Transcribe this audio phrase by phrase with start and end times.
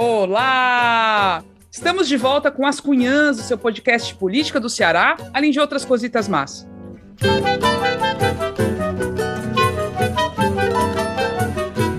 [0.00, 1.42] Olá!
[1.72, 5.58] Estamos de volta com As Cunhãs, o seu podcast de política do Ceará, além de
[5.58, 6.68] outras cositas más.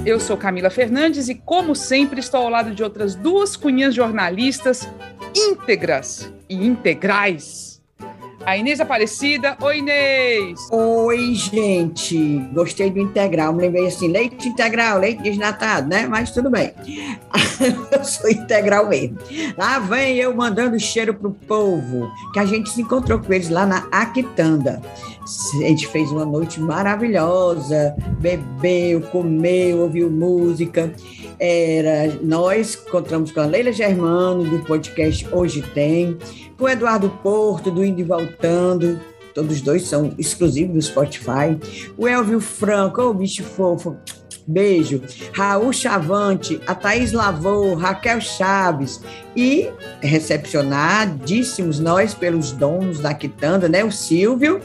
[0.05, 4.87] Eu sou Camila Fernandes e, como sempre, estou ao lado de outras duas cunhãs jornalistas
[5.35, 7.68] íntegras e integrais
[8.49, 9.55] a Inês Aparecida.
[9.61, 10.67] Oi, Inês!
[10.71, 12.39] Oi, gente!
[12.51, 13.53] Gostei do integral.
[13.53, 16.07] Me lembrei assim, leite integral, leite desnatado, né?
[16.07, 16.73] Mas tudo bem.
[17.91, 19.19] eu sou integral mesmo.
[19.55, 23.67] Lá vem eu mandando cheiro pro povo, que a gente se encontrou com eles lá
[23.67, 24.81] na Aquitanda.
[25.55, 30.91] A gente fez uma noite maravilhosa, bebeu, comeu, ouviu música.
[31.39, 36.17] Era, nós encontramos com a Leila Germano, do podcast Hoje Tem,
[36.57, 38.99] com o Eduardo Porto, do Indo e Voltando,
[39.35, 41.57] todos os dois são exclusivos do Spotify.
[41.95, 43.95] O Elvio Franco, o oh, bicho fofo,
[44.47, 45.01] beijo.
[45.31, 48.99] Raul Chavante, a Thaís Lavou, Raquel Chaves
[49.35, 49.69] e
[50.01, 53.83] recepcionadíssimos nós pelos donos da Quitanda, né?
[53.83, 54.59] O Silvio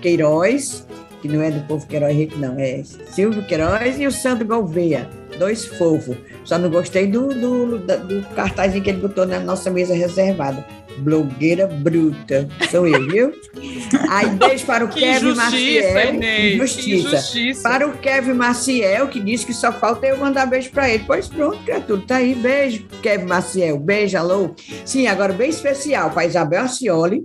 [0.00, 0.86] Queiroz,
[1.22, 5.08] que não é do povo Queiroz Rico, não, é Silvio Queiroz e o Sandro Gouveia,
[5.38, 6.16] dois fofos.
[6.44, 10.64] Só não gostei do, do, do cartazinho que ele botou na nossa mesa reservada
[11.00, 12.48] blogueira bruta.
[12.70, 13.32] Sou eu, viu?
[14.08, 16.14] Aí beijo para o que Kevin Maciel.
[16.14, 17.16] Inês, justiça.
[17.16, 17.62] justiça.
[17.62, 21.04] Para o Kevin Maciel, que disse que só falta eu mandar beijo para ele.
[21.06, 22.34] Pois pronto, criatura, tá aí.
[22.34, 23.78] Beijo, Kevin Maciel.
[23.78, 24.54] Beijo, alô.
[24.84, 27.24] Sim, agora bem especial para Isabel Acioli,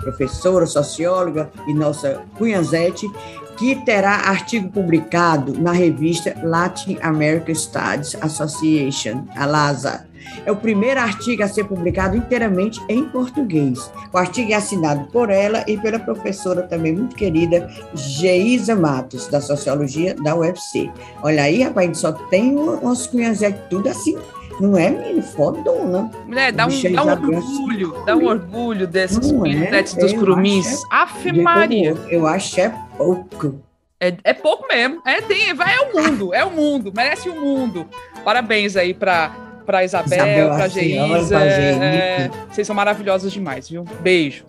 [0.00, 3.10] professora, socióloga e nossa Cunhanzete,
[3.56, 10.06] que terá artigo publicado na revista Latin American Studies Association, a LASA
[10.44, 13.90] é o primeiro artigo a ser publicado inteiramente em português.
[14.12, 19.40] O artigo é assinado por ela e pela professora também muito querida, Geisa Matos, da
[19.40, 20.90] Sociologia da UFC.
[21.22, 24.16] Olha aí, rapaz, a gente só tem umas cunhas tudo assim
[24.60, 25.22] não é, menino?
[25.22, 26.10] Fodona.
[26.26, 30.82] Mulher, dá um, dá um orgulho, dá um orgulho desses pintetes é, dos curumins.
[30.82, 31.90] É, Afe Maria.
[31.90, 33.60] Eu, eu acho é pouco.
[34.00, 35.00] É, é pouco mesmo.
[35.06, 37.86] É, tem, vai, é o mundo, é o mundo, merece o mundo.
[38.24, 41.40] Parabéns aí para para Isabel, Isabel para Geisa.
[41.40, 43.84] É, vocês são maravilhosas demais, viu?
[44.00, 44.44] Beijo.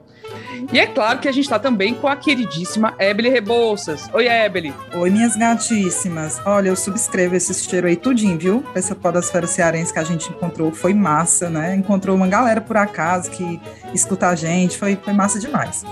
[0.71, 4.09] E é claro que a gente está também com a queridíssima Ebele Rebouças.
[4.13, 4.73] Oi, Ebele.
[4.93, 6.41] Oi, minhas gatíssimas.
[6.45, 8.63] Olha, eu subscrevo esse cheiro aí tudinho, viu?
[8.73, 11.75] Essa podosfera cearense que a gente encontrou foi massa, né?
[11.75, 13.59] Encontrou uma galera por acaso que
[13.93, 15.83] escuta a gente, foi, foi massa demais.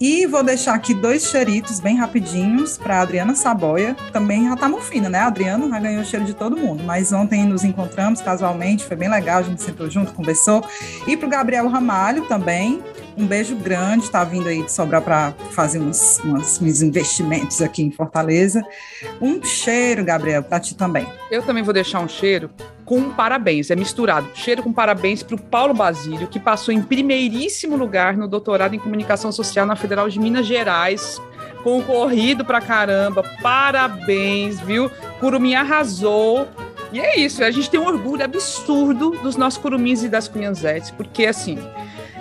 [0.00, 3.96] E vou deixar aqui dois cheiritos bem rapidinhos para Adriana Saboia.
[4.12, 5.18] Também já tá fina, né?
[5.18, 6.84] A Adriana já ganhou o cheiro de todo mundo.
[6.84, 10.64] Mas ontem nos encontramos casualmente, foi bem legal, a gente sentou junto, conversou.
[11.04, 12.80] E para o Gabriel Ramalho também,
[13.18, 17.82] um beijo grande, está vindo aí de Sobrar para fazer uns, uns, uns, investimentos aqui
[17.82, 18.62] em Fortaleza.
[19.20, 21.06] Um cheiro, Gabriel, para ti também.
[21.28, 22.48] Eu também vou deixar um cheiro
[22.84, 24.28] com parabéns, é misturado.
[24.34, 28.78] Cheiro com parabéns para o Paulo Basílio, que passou em primeiríssimo lugar no doutorado em
[28.78, 31.20] comunicação social na Federal de Minas Gerais.
[31.64, 34.88] Concorrido pra caramba, parabéns, viu?
[35.18, 36.46] Curumim arrasou.
[36.92, 40.90] E é isso, a gente tem um orgulho absurdo dos nossos curumins e das cunhanzetes,
[40.90, 41.58] porque assim,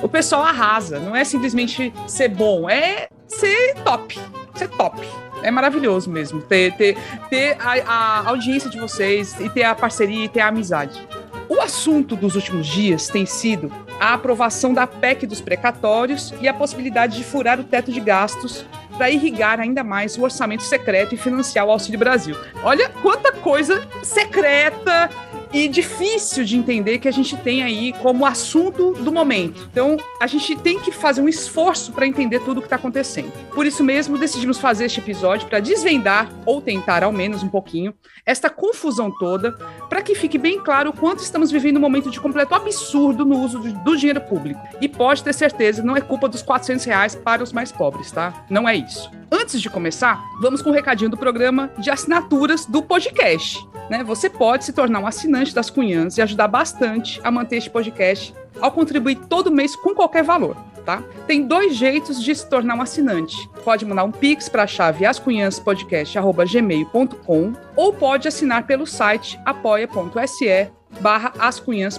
[0.01, 0.99] o pessoal arrasa.
[0.99, 4.19] Não é simplesmente ser bom, é ser top.
[4.55, 5.07] Ser top.
[5.43, 6.97] É maravilhoso mesmo ter, ter,
[7.29, 11.07] ter a, a audiência de vocês e ter a parceria e ter a amizade.
[11.49, 16.53] O assunto dos últimos dias tem sido a aprovação da PEC dos precatórios e a
[16.53, 18.65] possibilidade de furar o teto de gastos
[18.97, 22.35] para irrigar ainda mais o orçamento secreto e financiar o Auxílio Brasil.
[22.63, 25.09] Olha quanta coisa secreta
[25.53, 29.67] e difícil de entender que a gente tem aí como assunto do momento.
[29.71, 33.31] Então, a gente tem que fazer um esforço para entender tudo o que está acontecendo.
[33.53, 37.93] Por isso mesmo, decidimos fazer este episódio para desvendar, ou tentar ao menos um pouquinho,
[38.25, 39.57] esta confusão toda,
[39.89, 43.39] para que fique bem claro o quanto estamos vivendo um momento de completo absurdo no
[43.39, 44.59] uso do dinheiro público.
[44.81, 48.45] E pode ter certeza, não é culpa dos 400 reais para os mais pobres, tá?
[48.49, 49.11] Não é isso.
[49.31, 53.67] Antes de começar, vamos com um recadinho do programa de assinaturas do podcast.
[53.89, 54.03] Né?
[54.03, 58.33] Você pode se tornar um assinante das Cunhãs e ajudar bastante a manter este podcast
[58.61, 60.57] ao contribuir todo mês com qualquer valor.
[60.87, 61.03] Tá?
[61.27, 63.35] Tem dois jeitos de se tornar um assinante.
[63.65, 71.33] Pode mandar um pix para a chave ascunhanspodcast.gmail.com ou pode assinar pelo site apoia.se barra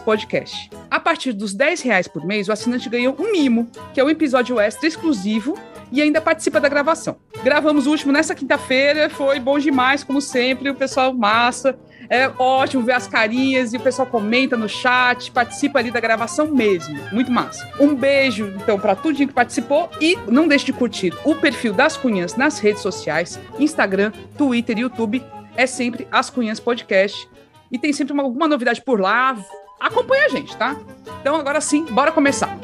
[0.03, 0.71] Podcast.
[0.91, 4.09] A partir dos 10 reais por mês, o assinante ganha um mimo, que é um
[4.09, 5.59] episódio extra exclusivo
[5.93, 7.19] e ainda participa da gravação.
[7.45, 11.79] Gravamos o último nessa quinta-feira, foi bom demais, como sempre, o pessoal massa.
[12.11, 16.47] É ótimo ver as carinhas e o pessoal comenta no chat, participa ali da gravação
[16.47, 16.99] mesmo.
[17.13, 17.69] Muito massa.
[17.79, 21.97] Um beijo, então, para tudo que participou e não deixe de curtir o perfil das
[21.97, 25.23] Cunhas nas redes sociais, Instagram, Twitter e YouTube.
[25.57, 27.29] É sempre As Cunhas Podcast.
[27.71, 29.37] e tem sempre uma, alguma novidade por lá.
[29.79, 30.77] Acompanha a gente, tá?
[31.21, 32.59] Então agora sim, bora começar.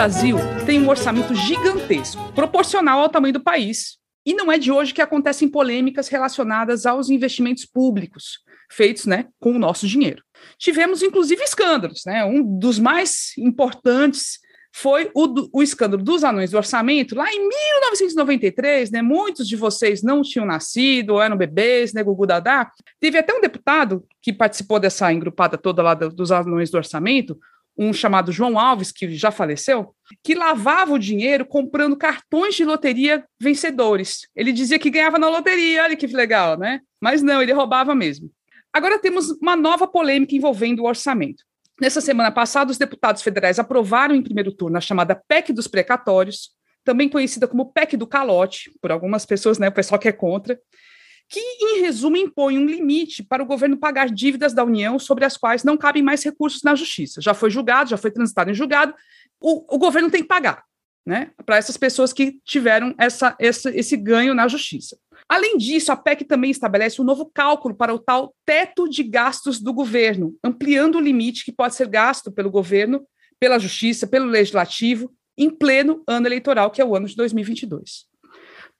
[0.00, 3.98] Brasil tem um orçamento gigantesco, proporcional ao tamanho do país.
[4.24, 8.38] E não é de hoje que acontecem polêmicas relacionadas aos investimentos públicos
[8.72, 10.22] feitos né, com o nosso dinheiro.
[10.56, 12.00] Tivemos, inclusive, escândalos.
[12.06, 12.24] Né?
[12.24, 14.38] Um dos mais importantes
[14.72, 19.02] foi o, o, escândalo dos anões do orçamento, lá em 1993, né?
[19.02, 22.02] Muitos de vocês não tinham nascido, eram bebês, né?
[22.02, 22.70] Gugu Dadá.
[22.98, 27.36] Teve até um deputado que participou dessa engrupada toda lá dos anões do orçamento,
[27.76, 33.24] um chamado João Alves, que já faleceu, que lavava o dinheiro comprando cartões de loteria
[33.40, 34.28] vencedores.
[34.36, 36.80] Ele dizia que ganhava na loteria, olha que legal, né?
[37.00, 38.30] Mas não, ele roubava mesmo.
[38.72, 41.42] Agora temos uma nova polêmica envolvendo o orçamento.
[41.80, 46.50] Nessa semana passada, os deputados federais aprovaram em primeiro turno a chamada PEC dos precatórios,
[46.84, 50.60] também conhecida como PEC do calote, por algumas pessoas, né, o pessoal que é contra,
[51.30, 55.36] que, em resumo, impõe um limite para o governo pagar dívidas da União sobre as
[55.36, 57.20] quais não cabem mais recursos na justiça.
[57.20, 58.92] Já foi julgado, já foi transitado em julgado,
[59.40, 60.64] o, o governo tem que pagar,
[61.06, 64.98] né, para essas pessoas que tiveram essa, essa, esse ganho na justiça.
[65.28, 69.60] Além disso, a PEC também estabelece um novo cálculo para o tal teto de gastos
[69.60, 73.06] do governo, ampliando o limite que pode ser gasto pelo governo,
[73.38, 78.09] pela justiça, pelo legislativo, em pleno ano eleitoral, que é o ano de 2022.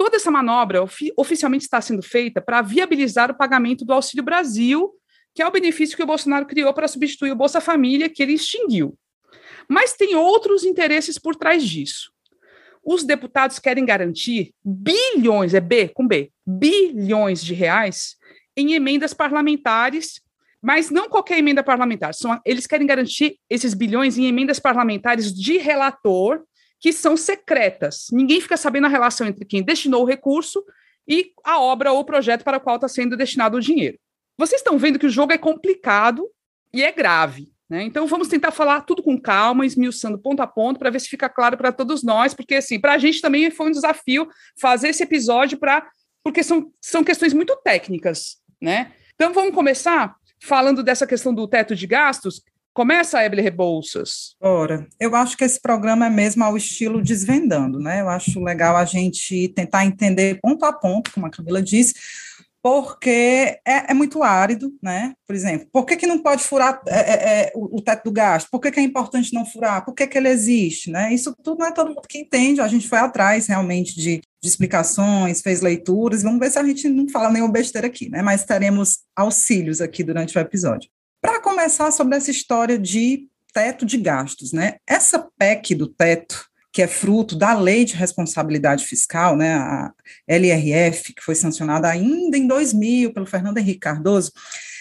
[0.00, 0.82] Toda essa manobra
[1.14, 4.90] oficialmente está sendo feita para viabilizar o pagamento do Auxílio Brasil,
[5.34, 8.32] que é o benefício que o Bolsonaro criou para substituir o Bolsa Família, que ele
[8.32, 8.96] extinguiu.
[9.68, 12.10] Mas tem outros interesses por trás disso.
[12.82, 18.16] Os deputados querem garantir bilhões, é B com B, bilhões de reais
[18.56, 20.22] em emendas parlamentares,
[20.62, 22.14] mas não qualquer emenda parlamentar.
[22.14, 26.42] São, eles querem garantir esses bilhões em emendas parlamentares de relator
[26.80, 28.06] que são secretas.
[28.10, 30.64] Ninguém fica sabendo a relação entre quem destinou o recurso
[31.06, 33.98] e a obra ou projeto para o qual está sendo destinado o dinheiro.
[34.38, 36.26] Vocês estão vendo que o jogo é complicado
[36.72, 37.52] e é grave.
[37.68, 37.84] Né?
[37.84, 41.28] Então vamos tentar falar tudo com calma, esmiuçando ponto a ponto, para ver se fica
[41.28, 44.28] claro para todos nós, porque assim, para a gente também foi um desafio
[44.60, 45.88] fazer esse episódio para.
[46.22, 48.92] Porque são, são questões muito técnicas, né?
[49.14, 52.42] Então vamos começar falando dessa questão do teto de gastos,
[52.80, 54.34] Começa, Eble Rebouças.
[54.40, 58.00] Ora, eu acho que esse programa é mesmo ao estilo Desvendando, né?
[58.00, 61.92] Eu acho legal a gente tentar entender ponto a ponto, como a Camila disse,
[62.62, 65.12] porque é, é, muito árido, né?
[65.26, 68.12] Por exemplo, por que, que não pode furar é, é, é o, o, teto do
[68.12, 68.48] gasto?
[68.50, 69.84] Por que, que é importante não furar?
[69.84, 70.90] Por que, que ele existe?
[70.90, 71.12] Né?
[71.12, 74.48] Isso tudo não é todo mundo que entende, a gente foi atrás realmente de, de
[74.48, 78.22] explicações, fez leituras, vamos ver se a gente não fala nenhuma besteira aqui, né?
[78.22, 80.88] Mas teremos auxílios aqui durante o episódio.
[81.20, 84.76] Para começar sobre essa história de teto de gastos, né?
[84.86, 89.92] Essa PEC do teto, que é fruto da Lei de Responsabilidade Fiscal, né, a
[90.28, 94.30] LRF, que foi sancionada ainda em 2000 pelo Fernando Henrique Cardoso,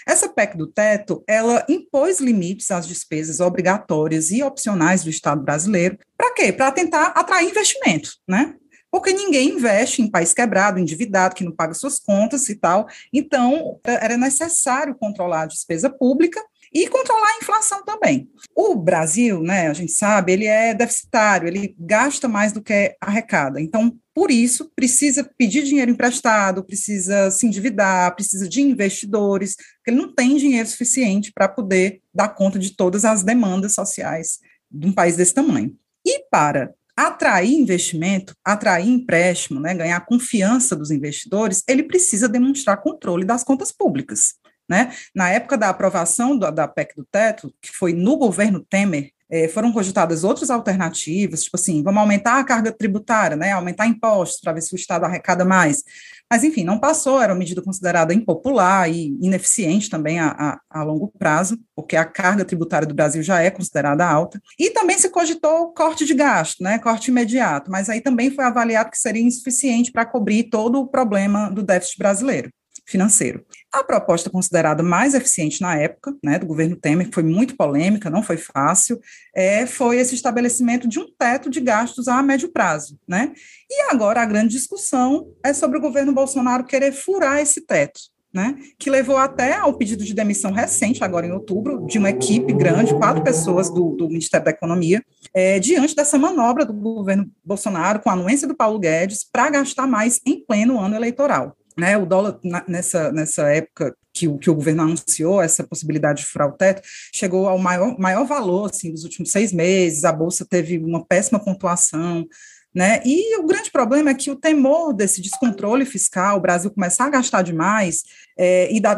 [0.07, 5.97] essa PEC do teto, ela impôs limites às despesas obrigatórias e opcionais do Estado brasileiro.
[6.17, 6.51] Para quê?
[6.51, 8.55] Para tentar atrair investimento, né?
[8.91, 12.87] Porque ninguém investe em país quebrado, endividado, que não paga suas contas e tal.
[13.13, 16.41] Então, era necessário controlar a despesa pública
[16.73, 18.29] e controlar a inflação também.
[18.55, 23.59] O Brasil, né, a gente sabe, ele é deficitário, ele gasta mais do que arrecada.
[23.59, 29.97] Então, por isso, precisa pedir dinheiro emprestado, precisa se endividar, precisa de investidores, porque ele
[29.97, 34.91] não tem dinheiro suficiente para poder dar conta de todas as demandas sociais de um
[34.91, 35.75] país desse tamanho.
[36.05, 36.73] E para
[37.07, 43.71] atrair investimento, atrair empréstimo, né, ganhar confiança dos investidores, ele precisa demonstrar controle das contas
[43.71, 44.33] públicas.
[44.69, 44.93] Né?
[45.15, 49.47] Na época da aprovação do, da PEC do teto, que foi no governo Temer, é,
[49.47, 54.53] foram cogitadas outras alternativas, tipo assim, vamos aumentar a carga tributária, né, aumentar impostos para
[54.53, 55.83] ver se o Estado arrecada mais.
[56.31, 60.29] Mas, enfim, não passou, era uma medida considerada impopular e ineficiente também a,
[60.69, 64.39] a, a longo prazo, porque a carga tributária do Brasil já é considerada alta.
[64.57, 68.91] E também se cogitou corte de gasto, né, corte imediato, mas aí também foi avaliado
[68.91, 72.51] que seria insuficiente para cobrir todo o problema do déficit brasileiro
[72.89, 73.45] financeiro.
[73.71, 78.09] A proposta considerada mais eficiente na época, né, do governo Temer, que foi muito polêmica,
[78.09, 78.99] não foi fácil,
[79.35, 83.31] é, foi esse estabelecimento de um teto de gastos a médio prazo, né?
[83.69, 87.99] E agora a grande discussão é sobre o governo Bolsonaro querer furar esse teto.
[88.31, 92.53] né, que levou até ao pedido de demissão recente, agora em outubro, de uma equipe
[92.53, 97.99] grande, quatro pessoas do, do Ministério da Economia, é, diante dessa manobra do governo Bolsonaro,
[97.99, 101.55] com a anuência do Paulo Guedes, para gastar mais em pleno ano eleitoral.
[101.79, 106.21] Né, o dólar, na, nessa, nessa época que o, que o governo anunciou, essa possibilidade
[106.21, 106.81] de furar o teto,
[107.13, 111.39] chegou ao maior, maior valor assim, dos últimos seis meses, a Bolsa teve uma péssima
[111.39, 112.27] pontuação,
[112.73, 113.01] né?
[113.03, 117.09] E o grande problema é que o temor desse descontrole fiscal, o Brasil começar a
[117.09, 118.03] gastar demais,
[118.37, 118.93] é, e da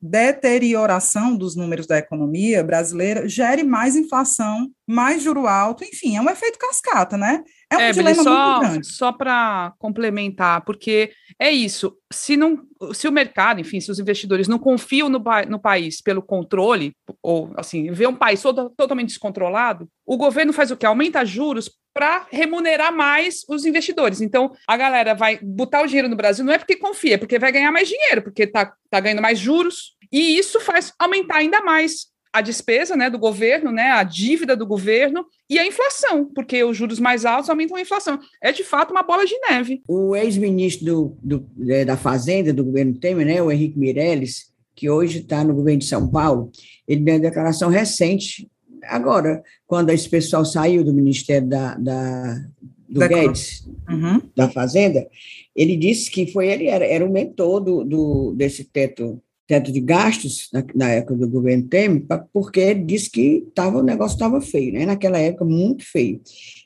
[0.00, 6.30] deterioração dos números da economia brasileira, gere mais inflação, mais juro alto, enfim, é um
[6.30, 7.42] efeito cascata, né?
[7.74, 8.86] É um é, dilema só, muito grande.
[8.86, 12.62] Só para complementar, porque é isso, se, não,
[12.92, 17.52] se o mercado, enfim, se os investidores não confiam no, no país pelo controle, ou
[17.56, 20.86] assim, vê um país todo, totalmente descontrolado, o governo faz o quê?
[20.86, 24.20] Aumenta juros para remunerar mais os investidores.
[24.20, 27.38] Então, a galera vai botar o dinheiro no Brasil não é porque confia, é porque
[27.38, 31.62] vai ganhar mais dinheiro, porque está tá ganhando mais juros, e isso faz aumentar ainda
[31.62, 36.64] mais a despesa né, do governo, né, a dívida do governo e a inflação, porque
[36.64, 38.18] os juros mais altos aumentam a inflação.
[38.42, 39.80] É de fato uma bola de neve.
[39.86, 44.90] O ex-ministro do, do, é, da Fazenda do governo Temer, né, o Henrique Meirelles, que
[44.90, 46.50] hoje está no governo de São Paulo,
[46.88, 48.50] ele deu uma declaração recente,
[48.82, 52.44] agora, quando esse pessoal saiu do Ministério da, da
[52.88, 54.20] do da Guedes, uhum.
[54.34, 55.06] da Fazenda,
[55.54, 59.80] ele disse que foi ele era, era o mentor do, do, desse teto teto de
[59.80, 64.72] gastos na, na, época do governo Temer, porque disse que tava, o negócio estava feio,
[64.72, 64.86] né?
[64.86, 66.20] naquela época muito feio.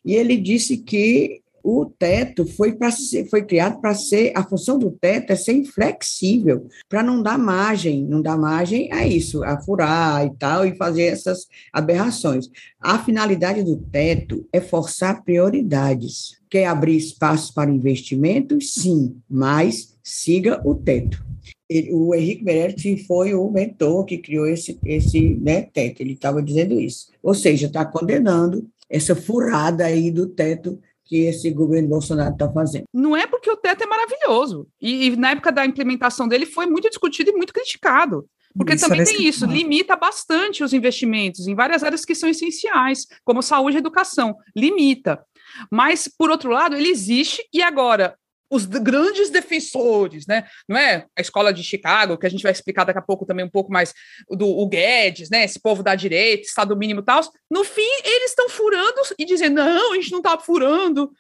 [0.04, 2.90] E ele disse que o teto foi, para
[3.28, 8.04] foi criado para ser, a função do teto é ser inflexível, para não dar margem,
[8.04, 12.49] não dar margem a isso, a furar e tal, e fazer essas aberrações.
[12.80, 16.38] A finalidade do teto é forçar prioridades.
[16.49, 18.73] Quer abrir espaços para investimentos?
[18.73, 21.28] Sim, mas siga o teto
[21.68, 26.42] ele, o Henrique Meirelles foi o mentor que criou esse, esse né, teto, ele estava
[26.42, 27.10] dizendo isso.
[27.22, 32.84] Ou seja, está condenando essa furada aí do teto que esse governo Bolsonaro está fazendo.
[32.92, 34.66] Não é porque o teto é maravilhoso.
[34.80, 38.28] E, e, na época da implementação dele foi muito discutido e muito criticado.
[38.56, 43.06] Porque isso também tem isso, limita bastante os investimentos em várias áreas que são essenciais,
[43.25, 44.37] como saúde e educação.
[44.56, 45.22] Limita.
[45.70, 48.16] Mas, por outro lado, ele existe e agora
[48.50, 50.45] os grandes defensores, né?
[50.69, 53.45] Não é a escola de Chicago, que a gente vai explicar daqui a pouco também
[53.45, 53.93] um pouco mais
[54.31, 55.45] do o Guedes, né?
[55.45, 57.21] Esse povo da direita, Estado mínimo e tal.
[57.50, 61.11] No fim, eles estão furando e dizendo: não, a gente não está furando.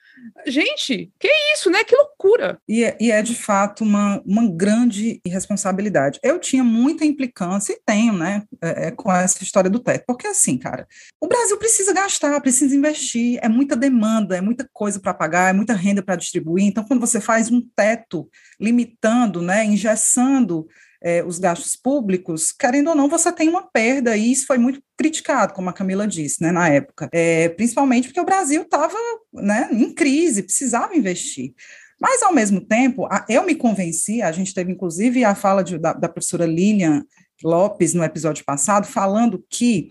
[0.46, 1.84] Gente, que isso, né?
[1.84, 2.60] Que loucura.
[2.68, 6.18] E é, e é de fato uma, uma grande irresponsabilidade.
[6.22, 10.04] Eu tinha muita implicância, e tenho, né, é, é, com essa história do teto.
[10.06, 10.86] Porque assim, cara,
[11.20, 15.52] o Brasil precisa gastar, precisa investir, é muita demanda, é muita coisa para pagar, é
[15.52, 16.64] muita renda para distribuir.
[16.64, 18.28] Então, quando você faz um teto
[18.60, 20.66] limitando, né, engessando
[21.02, 24.82] é, os gastos públicos, querendo ou não, você tem uma perda, e isso foi muito
[24.96, 28.96] criticado, como a Camila disse, né, na época, é, principalmente porque o Brasil estava
[29.32, 31.54] né, em crise, precisava investir.
[32.00, 35.92] Mas, ao mesmo tempo, eu me convenci, a gente teve inclusive a fala de, da,
[35.92, 37.04] da professora Lilian
[37.42, 39.88] Lopes no episódio passado, falando que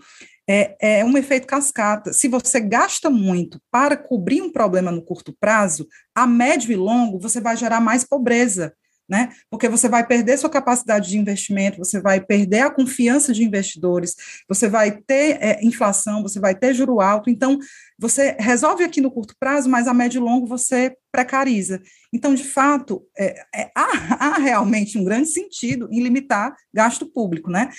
[0.48, 2.12] é, é, um efeito cascata.
[2.14, 7.20] Se você gasta muito para cobrir um problema no curto prazo, a médio e longo
[7.20, 8.72] você vai gerar mais pobreza
[9.08, 9.30] né?
[9.50, 14.14] Porque você vai perder sua capacidade de investimento, você vai perder a confiança de investidores,
[14.48, 17.30] você vai ter é, inflação, você vai ter juro alto.
[17.30, 17.58] Então,
[17.98, 21.80] você resolve aqui no curto prazo, mas a médio e longo você precariza.
[22.12, 23.86] Então, de fato, é, é, há,
[24.36, 27.70] há realmente um grande sentido em limitar gasto público, né?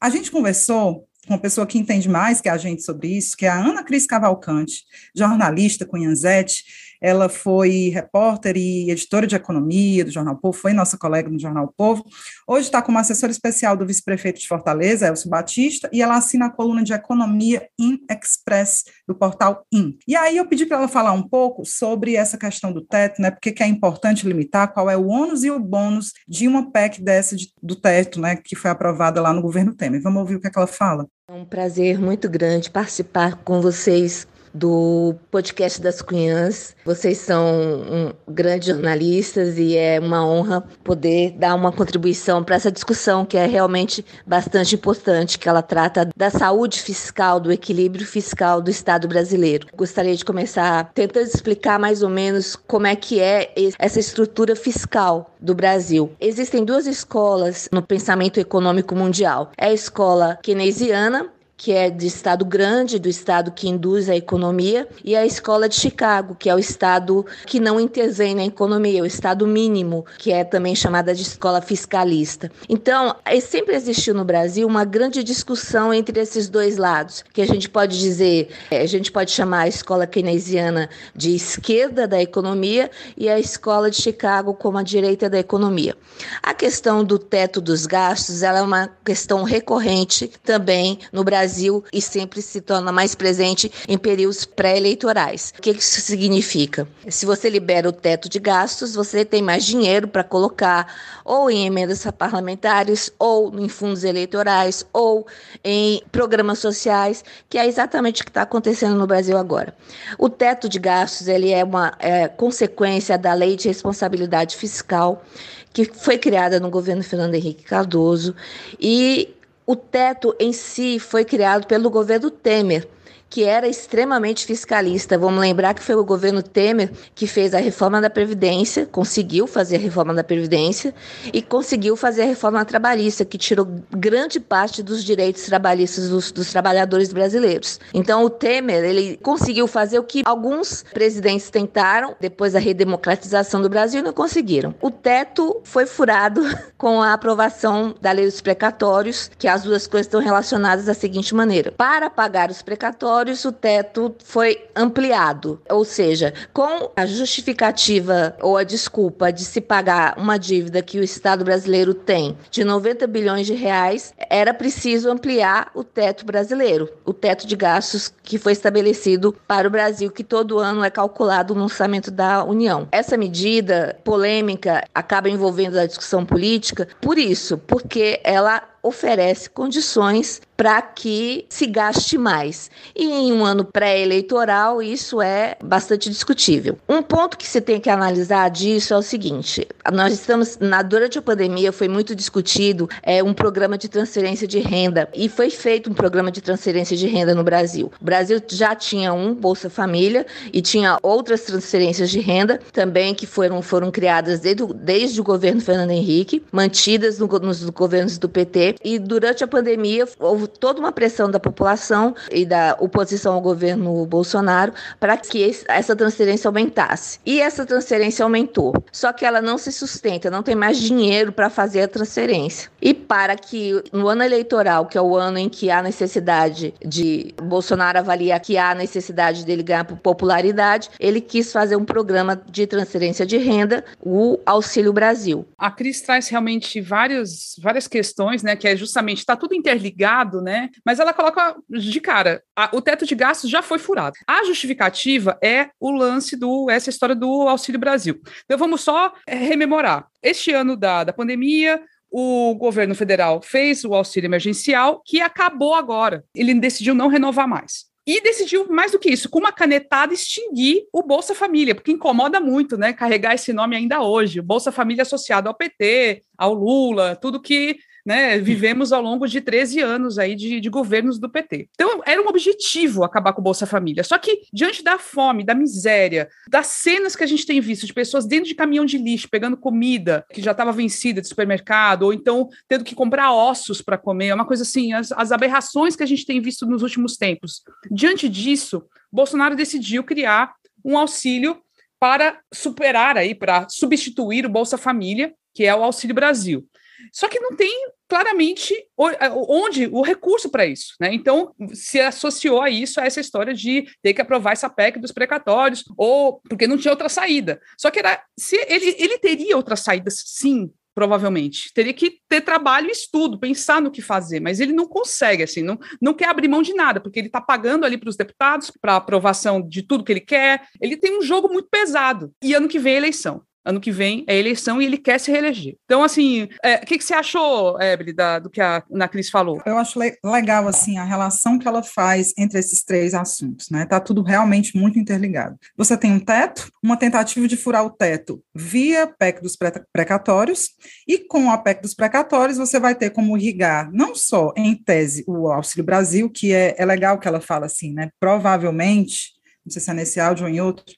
[0.00, 3.48] A gente conversou uma pessoa que entende mais que a gente sobre isso, que é
[3.48, 6.64] a Ana Cris Cavalcante, jornalista cunhanzete.
[7.00, 11.72] Ela foi repórter e editora de economia do Jornal Povo, foi nossa colega no Jornal
[11.76, 12.04] Povo.
[12.46, 16.50] Hoje está como assessora especial do vice-prefeito de Fortaleza, Elcio Batista, e ela assina a
[16.50, 19.98] coluna de economia in Express do portal IN.
[20.06, 23.32] E aí eu pedi para ela falar um pouco sobre essa questão do teto, né?
[23.32, 27.02] Porque que é importante limitar qual é o ônus e o bônus de uma PEC
[27.02, 28.36] dessa de, do teto, né?
[28.36, 30.00] Que foi aprovada lá no governo Temer.
[30.00, 31.08] Vamos ouvir o que, é que ela fala.
[31.28, 36.74] É um prazer muito grande participar com vocês do podcast das Cunhãs.
[36.84, 42.70] Vocês são um, grandes jornalistas e é uma honra poder dar uma contribuição para essa
[42.70, 48.60] discussão que é realmente bastante importante, que ela trata da saúde fiscal, do equilíbrio fiscal
[48.60, 49.66] do Estado brasileiro.
[49.74, 55.34] Gostaria de começar tentando explicar mais ou menos como é que é essa estrutura fiscal
[55.40, 56.12] do Brasil.
[56.20, 59.50] Existem duas escolas no pensamento econômico mundial.
[59.56, 64.88] É a escola keynesiana que é de estado grande, do estado que induz a economia,
[65.04, 69.06] e a escola de Chicago, que é o estado que não intervém na economia, o
[69.06, 72.50] estado mínimo, que é também chamada de escola fiscalista.
[72.68, 77.68] Então, sempre existiu no Brasil uma grande discussão entre esses dois lados, que a gente
[77.68, 83.28] pode dizer, é, a gente pode chamar a escola keynesiana de esquerda da economia e
[83.28, 85.96] a escola de Chicago como a direita da economia.
[86.42, 91.84] A questão do teto dos gastos, ela é uma questão recorrente também no Brasil Brasil
[91.92, 95.52] e sempre se torna mais presente em períodos pré-eleitorais.
[95.58, 96.86] O que isso significa?
[97.08, 100.86] Se você libera o teto de gastos, você tem mais dinheiro para colocar
[101.24, 105.26] ou em emendas parlamentares, ou em fundos eleitorais, ou
[105.64, 109.74] em programas sociais, que é exatamente o que está acontecendo no Brasil agora.
[110.18, 115.24] O teto de gastos ele é uma é, consequência da lei de responsabilidade fiscal
[115.72, 118.34] que foi criada no governo Fernando Henrique Cardoso
[118.78, 119.34] e
[119.66, 122.88] o teto em si foi criado pelo governo Temer
[123.32, 125.16] que era extremamente fiscalista.
[125.16, 129.76] Vamos lembrar que foi o governo Temer que fez a reforma da Previdência, conseguiu fazer
[129.76, 130.94] a reforma da Previdência
[131.32, 136.52] e conseguiu fazer a reforma trabalhista, que tirou grande parte dos direitos trabalhistas dos, dos
[136.52, 137.80] trabalhadores brasileiros.
[137.94, 143.70] Então, o Temer, ele conseguiu fazer o que alguns presidentes tentaram depois da redemocratização do
[143.70, 144.74] Brasil e não conseguiram.
[144.78, 146.42] O teto foi furado
[146.76, 151.34] com a aprovação da lei dos precatórios, que as duas coisas estão relacionadas da seguinte
[151.34, 158.56] maneira: para pagar os precatórios, o teto foi ampliado, ou seja, com a justificativa ou
[158.56, 163.46] a desculpa de se pagar uma dívida que o Estado brasileiro tem de 90 bilhões
[163.46, 169.34] de reais, era preciso ampliar o teto brasileiro, o teto de gastos que foi estabelecido
[169.46, 172.88] para o Brasil, que todo ano é calculado no orçamento da União.
[172.90, 180.80] Essa medida polêmica acaba envolvendo a discussão política por isso, porque ela oferece condições para
[180.80, 182.70] que se gaste mais.
[182.94, 186.78] E em um ano pré-eleitoral, isso é bastante discutível.
[186.88, 191.18] Um ponto que se tem que analisar disso é o seguinte: nós estamos, na, durante
[191.18, 195.90] a pandemia, foi muito discutido é, um programa de transferência de renda, e foi feito
[195.90, 197.90] um programa de transferência de renda no Brasil.
[198.00, 203.26] O Brasil já tinha um Bolsa Família e tinha outras transferências de renda também que
[203.26, 208.71] foram, foram criadas desde, desde o governo Fernando Henrique, mantidas no, nos governos do PT
[208.84, 214.04] e durante a pandemia houve toda uma pressão da população e da oposição ao governo
[214.06, 217.18] Bolsonaro para que essa transferência aumentasse.
[217.24, 218.74] E essa transferência aumentou.
[218.90, 222.70] Só que ela não se sustenta, não tem mais dinheiro para fazer a transferência.
[222.80, 227.34] E para que no ano eleitoral, que é o ano em que há necessidade de
[227.42, 233.24] Bolsonaro avaliar que há necessidade dele ganhar popularidade, ele quis fazer um programa de transferência
[233.24, 235.46] de renda, o Auxílio Brasil.
[235.58, 240.70] A Cris traz realmente várias, várias questões, né, que é justamente está tudo interligado, né?
[240.86, 244.14] Mas ela coloca de cara, a, o teto de gastos já foi furado.
[244.24, 248.20] A justificativa é o lance do essa história do Auxílio Brasil.
[248.44, 250.06] Então vamos só é, rememorar.
[250.22, 256.24] Este ano da, da pandemia, o governo federal fez o auxílio emergencial, que acabou agora.
[256.32, 257.90] Ele decidiu não renovar mais.
[258.06, 262.40] E decidiu, mais do que isso, com uma canetada, extinguir o Bolsa Família, porque incomoda
[262.40, 262.92] muito, né?
[262.92, 264.38] Carregar esse nome ainda hoje.
[264.38, 269.40] O Bolsa Família associado ao PT, ao Lula, tudo que né, vivemos ao longo de
[269.40, 271.68] 13 anos aí de, de, governos do PT.
[271.74, 274.02] Então, era um objetivo acabar com o Bolsa Família.
[274.02, 277.92] Só que, diante da fome, da miséria, das cenas que a gente tem visto de
[277.92, 282.12] pessoas dentro de caminhão de lixo, pegando comida que já estava vencida de supermercado, ou
[282.12, 286.02] então tendo que comprar ossos para comer, é uma coisa assim, as, as aberrações que
[286.02, 287.62] a gente tem visto nos últimos tempos.
[287.90, 291.60] Diante disso, Bolsonaro decidiu criar um auxílio
[292.00, 296.66] para superar aí, para substituir o Bolsa Família, que é o Auxílio Brasil.
[297.12, 301.12] Só que não tem claramente onde o recurso para isso, né?
[301.12, 305.12] Então se associou a isso a essa história de ter que aprovar essa PEC dos
[305.12, 307.60] precatórios ou porque não tinha outra saída.
[307.78, 311.72] Só que era se ele, ele teria outras saídas, sim, provavelmente.
[311.72, 315.62] Teria que ter trabalho e estudo, pensar no que fazer, mas ele não consegue, assim,
[315.62, 318.70] não, não quer abrir mão de nada, porque ele está pagando ali para os deputados,
[318.80, 320.66] para aprovação de tudo que ele quer.
[320.80, 322.32] Ele tem um jogo muito pesado.
[322.42, 323.42] E ano que vem é eleição.
[323.64, 325.76] Ano que vem é eleição e ele quer se reeleger.
[325.84, 327.76] Então, assim, é, o é, que, que você achou,
[328.14, 329.60] da, do que a Ana Cris falou?
[329.64, 333.86] Eu acho le legal, assim, a relação que ela faz entre esses três assuntos, né?
[333.86, 335.56] Tá tudo realmente muito interligado.
[335.76, 339.56] Você tem um teto, uma tentativa de furar o teto via PEC dos
[339.92, 340.70] precatórios,
[341.06, 345.24] e com a PEC dos precatórios você vai ter como irrigar, não só em tese,
[345.26, 348.10] o Auxílio Brasil, que é, é legal que ela fala assim, né?
[348.18, 349.32] Provavelmente,
[349.64, 350.94] não sei se é nesse áudio ou em outro,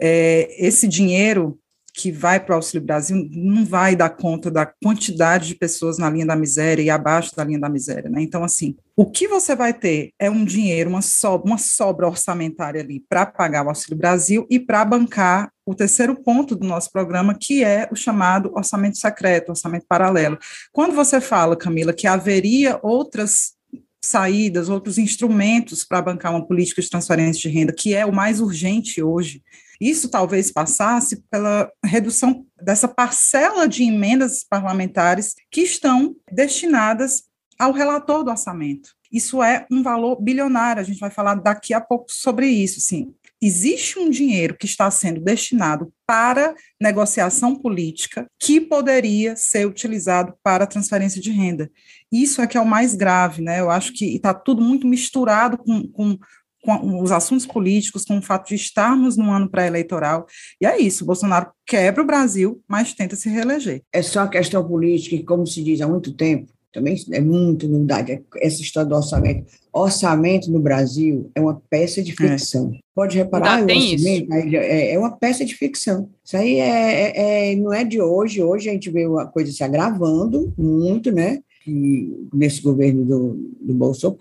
[0.00, 1.58] é, esse dinheiro
[1.98, 6.08] que vai para o Auxílio Brasil não vai dar conta da quantidade de pessoas na
[6.08, 8.22] linha da miséria e abaixo da linha da miséria, né?
[8.22, 12.80] Então, assim, o que você vai ter é um dinheiro, uma sobra, uma sobra orçamentária
[12.80, 17.36] ali para pagar o Auxílio Brasil e para bancar o terceiro ponto do nosso programa,
[17.36, 20.38] que é o chamado orçamento secreto, orçamento paralelo.
[20.72, 23.54] Quando você fala, Camila, que haveria outras
[24.00, 28.40] saídas, outros instrumentos para bancar uma política de transferência de renda, que é o mais
[28.40, 29.42] urgente hoje,
[29.80, 37.24] isso talvez passasse pela redução dessa parcela de emendas parlamentares que estão destinadas
[37.58, 38.90] ao relator do orçamento.
[39.12, 43.14] Isso é um valor bilionário, a gente vai falar daqui a pouco sobre isso, sim.
[43.40, 50.66] Existe um dinheiro que está sendo destinado para negociação política que poderia ser utilizado para
[50.66, 51.70] transferência de renda.
[52.10, 53.60] Isso é que é o mais grave, né?
[53.60, 56.18] Eu acho que está tudo muito misturado com, com
[56.62, 60.26] com os assuntos políticos, com o fato de estarmos no ano pré-eleitoral.
[60.60, 63.82] E é isso, Bolsonaro quebra o Brasil, mas tenta se reeleger.
[63.92, 67.66] É só a questão política, que, como se diz há muito tempo, também é muito
[67.66, 69.46] novidade, é essa história do orçamento.
[69.72, 72.14] Orçamento no Brasil é uma peça de é.
[72.14, 72.72] ficção.
[72.74, 72.78] É.
[72.94, 74.06] Pode reparar, tem isso.
[74.08, 76.10] É, é, uma peça de ficção.
[76.24, 78.42] Isso aí é, é, é, não é de hoje.
[78.42, 81.38] Hoje a gente vê uma coisa se agravando muito, né?
[81.66, 84.18] E nesse governo do, do Bolsonaro,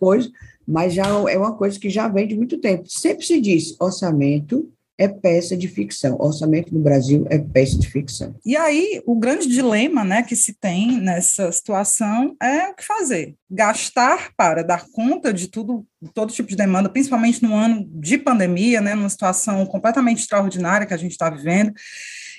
[0.67, 2.83] mas já é uma coisa que já vem de muito tempo.
[2.89, 6.17] Sempre se diz orçamento é peça de ficção.
[6.19, 8.35] Orçamento no Brasil é peça de ficção.
[8.43, 13.35] E aí, o grande dilema né, que se tem nessa situação é o que fazer.
[13.49, 18.81] Gastar para dar conta de tudo, todo tipo de demanda, principalmente no ano de pandemia,
[18.81, 21.71] né, numa situação completamente extraordinária que a gente está vivendo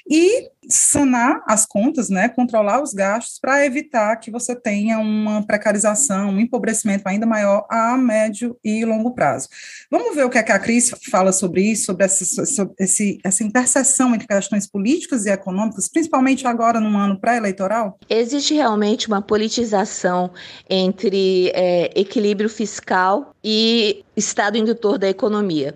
[0.08, 6.30] e sanar as contas, né, controlar os gastos para evitar que você tenha uma precarização,
[6.30, 9.48] um empobrecimento ainda maior a médio e longo prazo.
[9.90, 13.18] Vamos ver o que, é que a Cris fala sobre isso, sobre essa, sobre esse,
[13.24, 17.98] essa interseção entre questões políticas e econômicas, principalmente agora num ano pré-eleitoral?
[18.08, 20.30] Existe realmente uma politização
[20.68, 25.74] entre é, equilíbrio fiscal e estado indutor da economia.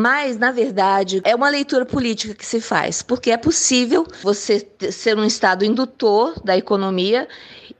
[0.00, 5.18] Mas, na verdade, é uma leitura política que se faz, porque é possível você ser
[5.18, 7.26] um Estado indutor da economia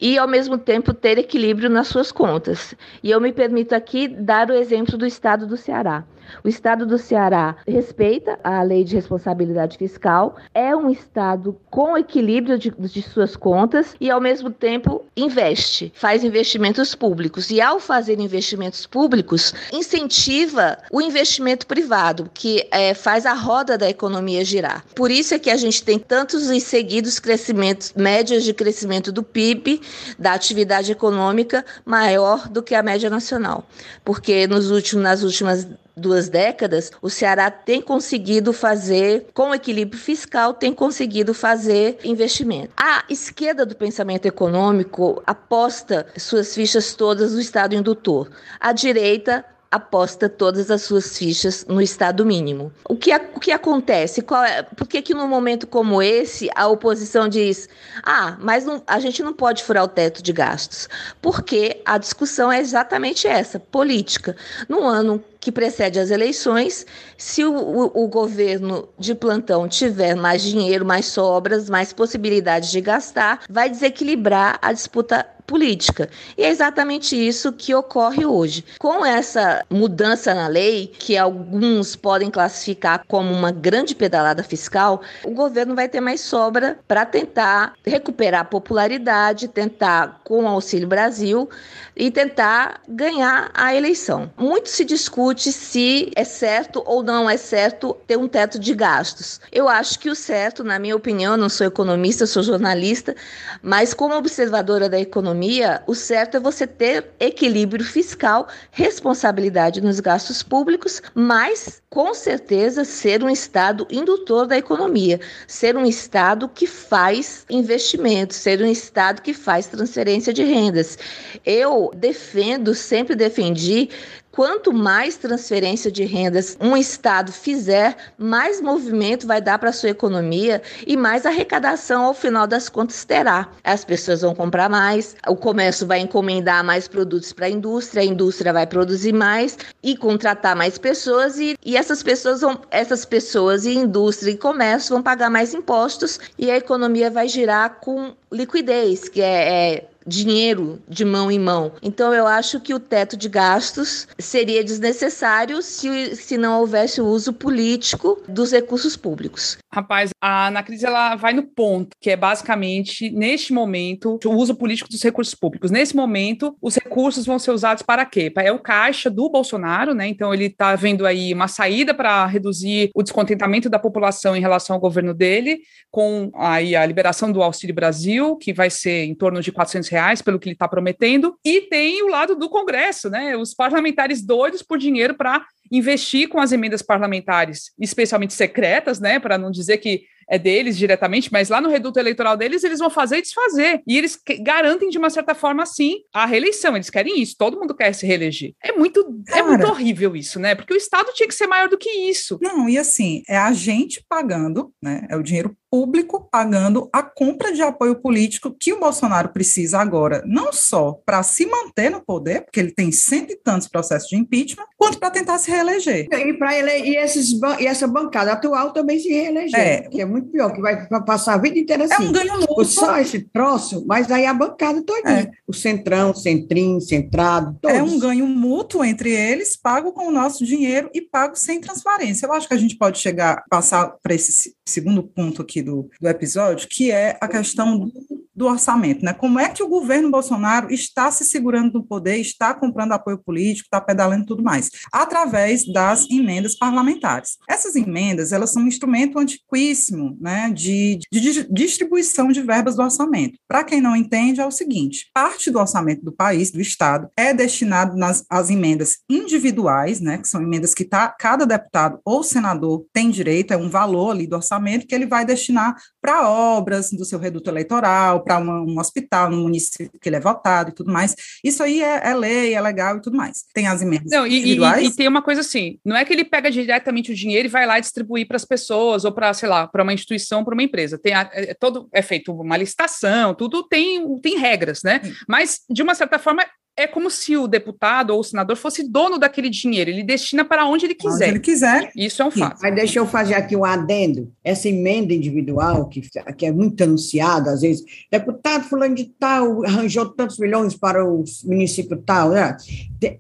[0.01, 2.75] e, ao mesmo tempo, ter equilíbrio nas suas contas.
[3.05, 6.03] E eu me permito aqui dar o exemplo do Estado do Ceará.
[6.45, 12.59] O estado do Ceará respeita a lei de responsabilidade fiscal, é um estado com equilíbrio
[12.59, 17.51] de, de, suas contas e, ao mesmo tempo, investe, faz investimentos públicos.
[17.51, 23.89] E, ao fazer investimentos públicos, incentiva o investimento privado, que é, faz a roda da
[23.89, 24.85] economia girar.
[24.95, 29.23] Por isso é que a gente tem tantos e seguidos crescimentos, médias de crescimento do
[29.23, 29.81] PIB,
[30.19, 33.67] da atividade econômica, maior do que a média nacional.
[34.05, 35.67] Porque nos últimos, nas últimas
[35.99, 42.73] duas décadas, o Ceará tem conseguido fazer, com equilíbrio fiscal, tem conseguido fazer investimento.
[42.77, 48.31] A esquerda do pensamento econômico aposta suas fichas todas no Estado indutor.
[48.61, 52.73] A direita aposta todas as suas fichas no estado mínimo.
[52.89, 54.23] O que, o que acontece?
[54.23, 57.69] Qual é, por que, que num momento como esse a oposição diz:
[58.03, 60.89] ah, mas não, a gente não pode furar o teto de gastos?
[61.21, 64.37] Porque a discussão é exatamente essa, política.
[64.69, 66.85] No ano que precede as eleições,
[67.17, 72.81] se o, o, o, governo de plantão tiver mais dinheiro, mais sobras, mais possibilidades de
[72.81, 76.11] gastar, vai desequilibrar a disputa política.
[76.37, 78.63] E é exatamente isso que ocorre hoje.
[78.79, 85.31] Com essa mudança na lei, que alguns podem classificar como uma grande pedalada fiscal, o
[85.31, 91.49] governo vai ter mais sobra para tentar recuperar a popularidade, tentar, com o Auxílio Brasil,
[91.97, 94.31] e tentar ganhar a eleição.
[94.37, 99.41] Muito se discute se é certo ou não é certo ter um teto de gastos.
[99.51, 103.17] Eu acho que o certo, na minha opinião, não sou economista, sou jornalista,
[103.63, 105.38] mas como observadora da economia,
[105.87, 113.23] o certo é você ter equilíbrio fiscal, responsabilidade nos gastos públicos, mas com certeza ser
[113.23, 119.33] um estado indutor da economia, ser um estado que faz investimentos, ser um estado que
[119.33, 120.99] faz transferência de rendas.
[121.45, 123.91] Eu defendo, sempre defendi
[124.39, 129.89] Quanto mais transferência de rendas um estado fizer, mais movimento vai dar para a sua
[129.89, 133.49] economia e mais arrecadação ao final das contas terá.
[133.65, 138.07] As pessoas vão comprar mais, o comércio vai encomendar mais produtos para a indústria, a
[138.07, 143.65] indústria vai produzir mais e contratar mais pessoas e, e essas pessoas vão, essas pessoas
[143.65, 149.09] e indústria e comércio vão pagar mais impostos e a economia vai girar com liquidez,
[149.09, 151.73] que é, é dinheiro de mão em mão.
[151.83, 157.07] Então, eu acho que o teto de gastos seria desnecessário se, se não houvesse o
[157.07, 159.59] uso político dos recursos públicos.
[159.71, 164.55] Rapaz, a Ana Cris ela vai no ponto, que é basicamente, neste momento, o uso
[164.55, 165.71] político dos recursos públicos.
[165.71, 168.33] Nesse momento, os recursos vão ser usados para quê?
[168.39, 170.09] É o caixa do Bolsonaro, né?
[170.09, 174.75] Então ele está vendo aí uma saída para reduzir o descontentamento da população em relação
[174.75, 179.43] ao governo dele, com aí a liberação do Auxílio Brasil, que vai ser em torno
[179.43, 183.37] de 400 reais, pelo que ele está prometendo, e tem o lado do Congresso, né?
[183.37, 189.37] Os parlamentares doidos por dinheiro para investir com as emendas parlamentares, especialmente secretas, né, para
[189.37, 193.19] não dizer que é deles diretamente, mas lá no reduto eleitoral deles, eles vão fazer
[193.19, 193.83] e desfazer.
[193.87, 196.77] E eles garantem, de uma certa forma, sim, a reeleição.
[196.77, 198.53] Eles querem isso, todo mundo quer se reeleger.
[198.63, 200.55] É muito, Cara, é muito horrível isso, né?
[200.55, 202.39] Porque o Estado tinha que ser maior do que isso.
[202.43, 205.07] Não, e assim, é a gente pagando, né?
[205.09, 210.23] É o dinheiro público pagando a compra de apoio político que o Bolsonaro precisa agora,
[210.27, 214.17] não só para se manter no poder, porque ele tem cento e tantos processos de
[214.17, 216.09] impeachment, quanto para tentar se reeleger.
[216.11, 220.05] E, para ele, e, esses, e essa bancada atual também se reeleger, é, que é
[220.05, 222.05] muito pior, que vai passar a vida inteira assim.
[222.05, 222.65] É um ganho mútuo.
[222.65, 225.31] Só esse troço, mas aí a bancada toda, é.
[225.47, 227.77] o centrão, centrinho, centrado, todos.
[227.77, 232.27] É um ganho mútuo entre eles, pago com o nosso dinheiro e pago sem transparência.
[232.27, 236.09] Eu acho que a gente pode chegar, passar para esse segundo ponto aqui do, do
[236.09, 237.91] episódio, que é a questão
[238.39, 239.13] do orçamento, né?
[239.13, 243.67] Como é que o governo Bolsonaro está se segurando no poder, está comprando apoio político,
[243.67, 247.37] está pedalando tudo mais, através das emendas parlamentares.
[247.49, 253.39] Essas emendas, elas são um instrumento antiquíssimo, né, de, de distribuição de verbas do orçamento.
[253.49, 257.35] Para quem não entende, é o seguinte: parte do orçamento do país, do estado, é
[257.35, 262.87] destinado nas as emendas individuais, né, que são emendas que tá, cada deputado ou senador
[262.93, 267.05] tem direito, é um valor ali do orçamento que ele vai destinar para obras do
[267.05, 271.15] seu reduto eleitoral para um hospital no município que ele é votado e tudo mais.
[271.43, 273.45] Isso aí é, é lei, é legal e tudo mais.
[273.53, 276.25] Tem as emendas não, e, e, e, tem uma coisa assim, não é que ele
[276.25, 279.67] pega diretamente o dinheiro e vai lá distribuir para as pessoas ou para, sei lá,
[279.67, 280.99] para uma instituição, para uma empresa.
[280.99, 285.01] Tem a, é, todo é feito uma licitação, tudo tem tem regras, né?
[285.29, 286.45] Mas de uma certa forma
[286.79, 290.65] é como se o deputado ou o senador fosse dono daquele dinheiro, ele destina para
[290.65, 291.15] onde ele quiser.
[291.15, 291.91] Onde ele quiser.
[291.97, 292.61] Isso é um fato.
[292.63, 294.33] Mas deixa eu fazer aqui um adendo.
[294.45, 296.03] Essa emenda individual, que,
[296.37, 301.25] que é muito anunciada, às vezes, deputado fulano de tal arranjou tantos milhões para o
[301.45, 302.57] município tal, né?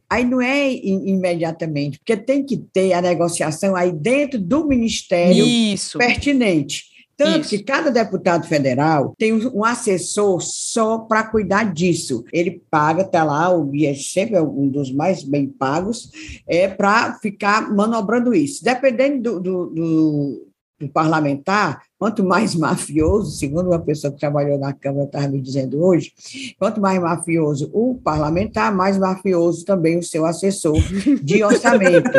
[0.08, 5.98] Aí não é imediatamente, porque tem que ter a negociação aí dentro do ministério Isso.
[5.98, 6.84] pertinente.
[7.18, 7.50] Tanto Isso.
[7.50, 12.24] que cada deputado federal tem um assessor só para cuidar disso.
[12.32, 16.12] Ele paga, está lá, o é sempre é um dos mais bem pagos,
[16.46, 18.62] é para ficar manobrando isso.
[18.62, 20.46] Dependendo do, do, do,
[20.78, 25.82] do parlamentar, quanto mais mafioso, segundo uma pessoa que trabalhou na Câmara estava me dizendo
[25.82, 26.12] hoje,
[26.56, 30.78] quanto mais mafioso o parlamentar, mais mafioso também o seu assessor
[31.20, 32.16] de orçamento.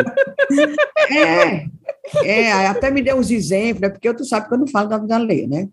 [1.10, 1.64] é,
[2.24, 3.88] é, até me deu uns exemplos, né?
[3.88, 5.68] porque tu sabe que eu não falo da vida lei, né?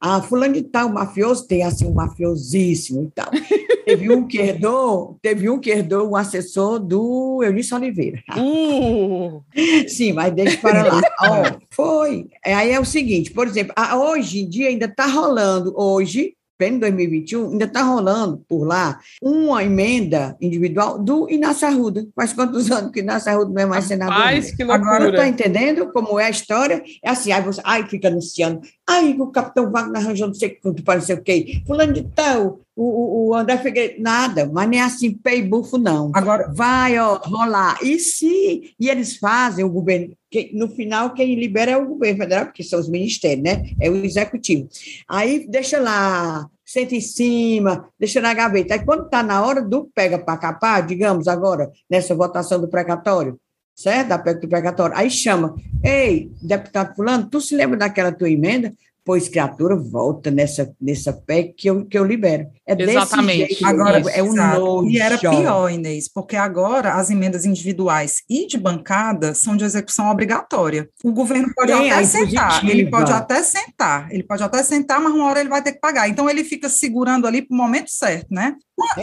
[0.00, 3.30] A fulano de tal, mafioso, tem assim um mafiosíssimo e tal.
[3.84, 8.22] teve um que herdou, teve um que herdou um assessor do Eunício Oliveira.
[8.36, 9.42] Uh.
[9.88, 11.00] Sim, mas deixa para lá.
[11.20, 12.28] Oh, foi.
[12.44, 17.50] Aí é o seguinte, por exemplo, hoje em dia ainda está rolando, hoje, pleno 2021,
[17.50, 22.06] ainda está rolando por lá uma emenda individual do Inácio Arruda.
[22.14, 24.14] Faz quantos anos que Inácio Arruda não é mais senador?
[24.14, 24.90] Rapaz, que loucura.
[24.94, 26.80] Agora está entendendo como é a história?
[27.02, 30.82] É assim, aí você aí fica anunciando, aí o capitão Wagner arranjou não sei quanto,
[31.02, 35.36] sei o quê, fulano de tal, o, o André Figueiredo, nada, mas nem assim, pé
[35.36, 36.10] e bufo, não.
[36.14, 37.78] Agora, vai ó, rolar.
[37.82, 42.18] E se e eles fazem o governo, que, no final, quem libera é o governo
[42.18, 43.62] federal, porque são os ministérios, né?
[43.80, 44.68] É o executivo.
[45.06, 48.74] Aí deixa lá, senta em cima, deixa na gaveta.
[48.74, 53.38] Aí quando está na hora do pega para capar, digamos agora, nessa votação do precatório,
[53.74, 54.08] certo?
[54.08, 55.54] Da PEC do precatório, aí chama,
[55.84, 58.72] ei, deputado fulano, tu se lembra daquela tua emenda?
[59.04, 62.46] pois criatura volta nessa, nessa PEC que eu, que eu libero.
[62.64, 63.54] É Exatamente.
[63.54, 64.88] Jeito, agora, é um nojo.
[64.88, 70.08] E era pior, Inês, porque agora as emendas individuais e de bancada são de execução
[70.08, 70.88] obrigatória.
[71.02, 75.12] O governo pode Tem até sentar, ele pode até sentar, ele pode até sentar, mas
[75.12, 76.08] uma hora ele vai ter que pagar.
[76.08, 78.54] Então ele fica segurando ali para o momento certo, né?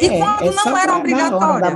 [0.01, 1.71] E é, quando é não era obrigatória,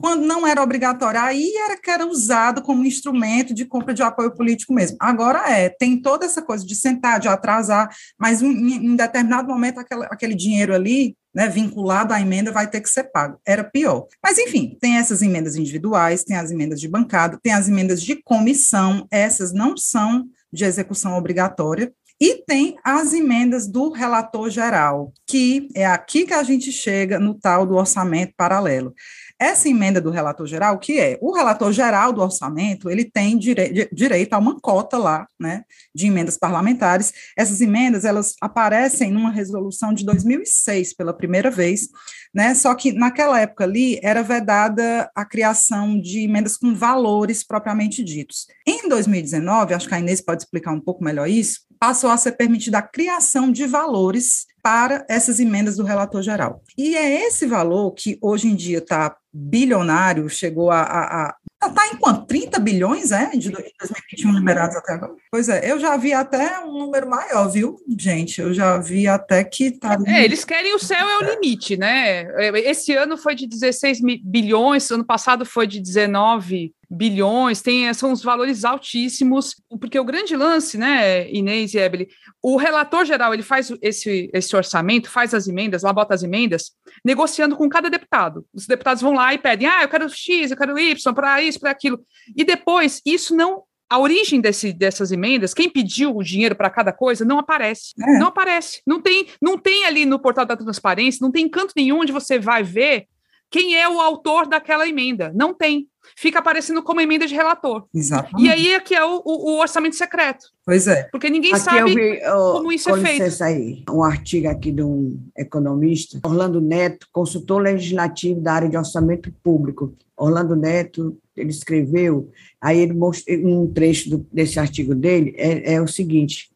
[0.00, 4.34] quando não era obrigatória, aí era que era usado como instrumento de compra de apoio
[4.34, 4.96] político mesmo.
[5.00, 9.78] Agora é, tem toda essa coisa de sentar, de atrasar, mas em, em determinado momento
[9.78, 13.40] aquele, aquele dinheiro ali né, vinculado à emenda vai ter que ser pago.
[13.46, 14.06] Era pior.
[14.22, 18.16] Mas, enfim, tem essas emendas individuais, tem as emendas de bancada, tem as emendas de
[18.16, 21.92] comissão, essas não são de execução obrigatória.
[22.20, 27.34] E tem as emendas do relator geral, que é aqui que a gente chega no
[27.34, 28.94] tal do orçamento paralelo.
[29.42, 33.88] Essa emenda do relator geral, que é o relator geral do orçamento, ele tem dire
[33.92, 37.12] direito a uma cota lá, né, de emendas parlamentares.
[37.36, 41.88] Essas emendas, elas aparecem numa resolução de 2006 pela primeira vez,
[42.32, 48.04] né, só que naquela época ali era vedada a criação de emendas com valores propriamente
[48.04, 48.46] ditos.
[48.64, 52.36] Em 2019, acho que a Inês pode explicar um pouco melhor isso, passou a ser
[52.36, 56.62] permitida a criação de valores para essas emendas do relator geral.
[56.78, 61.86] E é esse valor que hoje em dia está bilionário, chegou a, a, a Está
[61.86, 62.26] em quanto?
[62.26, 63.30] 30 bilhões, é?
[63.30, 65.14] De 2021 liberados até agora?
[65.30, 68.40] Pois é, eu já vi até um número maior, viu, gente?
[68.40, 69.96] Eu já vi até que tá.
[70.06, 72.26] É, eles querem o céu é o limite, né?
[72.64, 78.22] Esse ano foi de 16 bilhões, ano passado foi de 19 bilhões, tem, são os
[78.22, 82.08] valores altíssimos, porque o grande lance, né, Inês e Ebele,
[82.42, 86.72] o relator geral, ele faz esse, esse orçamento, faz as emendas, lá bota as emendas,
[87.02, 88.44] negociando com cada deputado.
[88.52, 91.60] Os deputados vão lá e pedem, ah, eu quero X, eu quero Y, para isso,
[91.60, 92.00] para aquilo.
[92.36, 96.94] E depois, isso não a origem desse, dessas emendas, quem pediu o dinheiro para cada
[96.94, 97.92] coisa, não aparece.
[98.00, 98.18] É.
[98.18, 98.80] Não aparece.
[98.86, 102.38] Não tem, não tem ali no portal da transparência, não tem canto nenhum onde você
[102.38, 103.06] vai ver
[103.50, 105.30] quem é o autor daquela emenda.
[105.34, 105.86] Não tem.
[106.16, 107.84] Fica aparecendo como emenda de relator.
[107.94, 108.44] Exatamente.
[108.44, 110.46] E aí é que é o, o, o orçamento secreto.
[110.64, 111.04] Pois é.
[111.10, 113.44] Porque ninguém aqui sabe vi, oh, como isso é feito.
[113.44, 119.32] Aí, um artigo aqui de um economista, Orlando Neto, consultor legislativo da área de orçamento
[119.42, 119.94] público.
[120.16, 125.80] Orlando Neto, ele escreveu, aí ele mostrou um trecho do, desse artigo dele, é, é
[125.80, 126.50] o seguinte,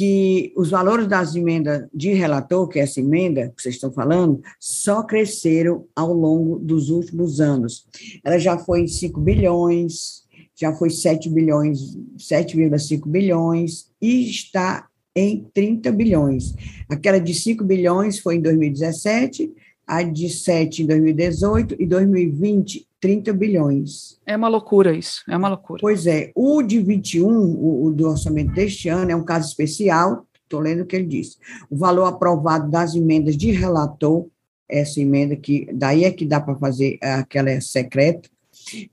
[0.00, 4.40] que os valores das emendas de relator, que é essa emenda que vocês estão falando,
[4.58, 7.86] só cresceram ao longo dos últimos anos.
[8.24, 10.24] Ela já foi em 5 bilhões,
[10.58, 16.54] já foi 7 bilhões, 7,5 bilhões e está em 30 bilhões.
[16.88, 19.52] Aquela de 5 bilhões foi em 2017,
[19.86, 24.20] a de 7 em 2018 e 2020 30 bilhões.
[24.26, 25.80] É uma loucura isso, é uma loucura.
[25.80, 30.26] Pois é, o de 21, o, o do orçamento deste ano, é um caso especial,
[30.42, 31.38] estou lendo o que ele disse.
[31.70, 34.26] O valor aprovado das emendas de relator,
[34.68, 38.28] essa emenda que, daí é que dá para fazer aquela secreta,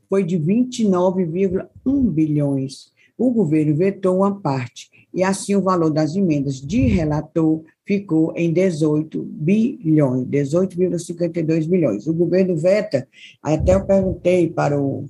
[0.10, 2.91] foi de 29,1 bilhões.
[3.17, 8.52] O governo vetou uma parte, e assim o valor das emendas de relator ficou em
[8.52, 12.06] 18 bilhões, 18,52 bilhões.
[12.06, 13.08] O governo veta,
[13.41, 15.06] até eu perguntei para o,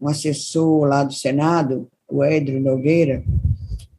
[0.00, 3.24] um assessor lá do Senado, o Edro Nogueira,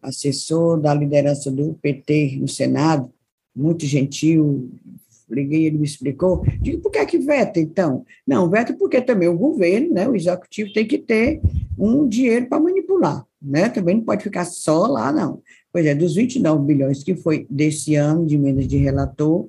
[0.02, 3.12] assessor da liderança do PT no Senado,
[3.54, 4.72] muito gentil,
[5.30, 8.06] liguei, ele me explicou, digo, por que é que veta, então?
[8.26, 11.42] Não, veta porque também o governo, né, o executivo tem que ter
[11.78, 15.42] um dinheiro para manipular, né, também não pode ficar só lá, não.
[15.74, 19.48] Pois é, dos 29 bilhões que foi desse ano de emendas de relator,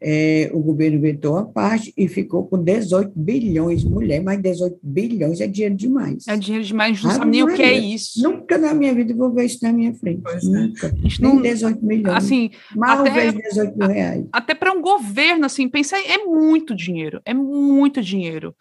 [0.00, 5.40] é, o governo vetou a parte e ficou com 18 bilhões, mulher, mas 18 bilhões
[5.40, 6.28] é dinheiro demais.
[6.28, 8.22] É dinheiro demais, não sabe nem o que é isso.
[8.22, 10.20] Nunca na minha vida vou ver isso na minha frente.
[10.22, 10.48] Pois é.
[10.48, 10.86] nunca.
[10.86, 10.92] É.
[11.20, 12.16] Nem 18 milhões.
[12.18, 14.24] Assim, Mal até, 18 mil reais.
[14.30, 18.54] Até para um governo, assim, pensar, é muito dinheiro, é muito dinheiro.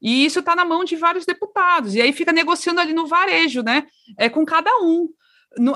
[0.00, 3.62] E isso está na mão de vários deputados, e aí fica negociando ali no varejo,
[3.62, 3.84] né?
[4.16, 5.08] É com cada um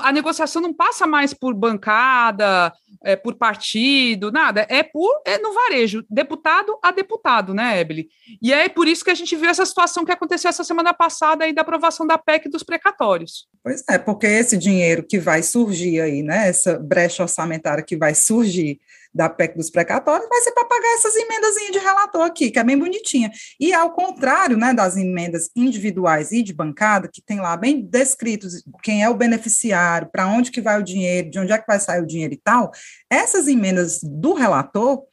[0.01, 5.53] a negociação não passa mais por bancada, é, por partido, nada, é por é no
[5.53, 8.09] varejo, deputado a deputado, né, Ebele?
[8.41, 11.45] E é por isso que a gente viu essa situação que aconteceu essa semana passada
[11.45, 13.47] aí da aprovação da PEC dos precatórios.
[13.63, 18.13] Pois é, porque esse dinheiro que vai surgir aí, né, essa brecha orçamentária que vai
[18.13, 18.79] surgir
[19.13, 22.63] da PEC dos precatórios, vai ser para pagar essas emendas de relator aqui, que é
[22.63, 23.31] bem bonitinha.
[23.59, 28.63] E ao contrário né, das emendas individuais e de bancada, que tem lá bem descritos
[28.83, 31.79] quem é o beneficiário, para onde que vai o dinheiro, de onde é que vai
[31.79, 32.71] sair o dinheiro e tal,
[33.09, 35.03] essas emendas do relator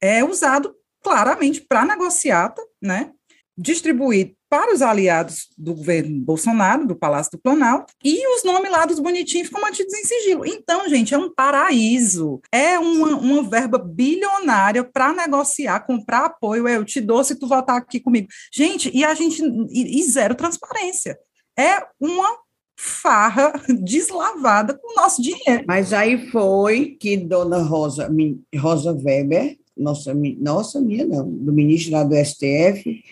[0.00, 3.10] é usado claramente para negociata, né?
[3.56, 8.84] Distribuir para os aliados do governo Bolsonaro, do Palácio do Planalto, e os nomes lá
[8.84, 10.44] dos bonitinhos ficam mantidos em sigilo.
[10.44, 12.38] Então, gente, é um paraíso.
[12.52, 16.68] É uma, uma verba bilionária para negociar, comprar apoio.
[16.68, 18.28] Eu te dou se tu votar aqui comigo.
[18.52, 19.42] Gente, e a gente.
[19.70, 21.18] E, e zero transparência.
[21.58, 22.36] É uma
[22.76, 25.64] farra deslavada com o nosso dinheiro.
[25.66, 28.10] Mas aí foi que Dona Rosa,
[28.54, 33.02] Rosa Weber, nossa, nossa minha não, do ministro lá do STF,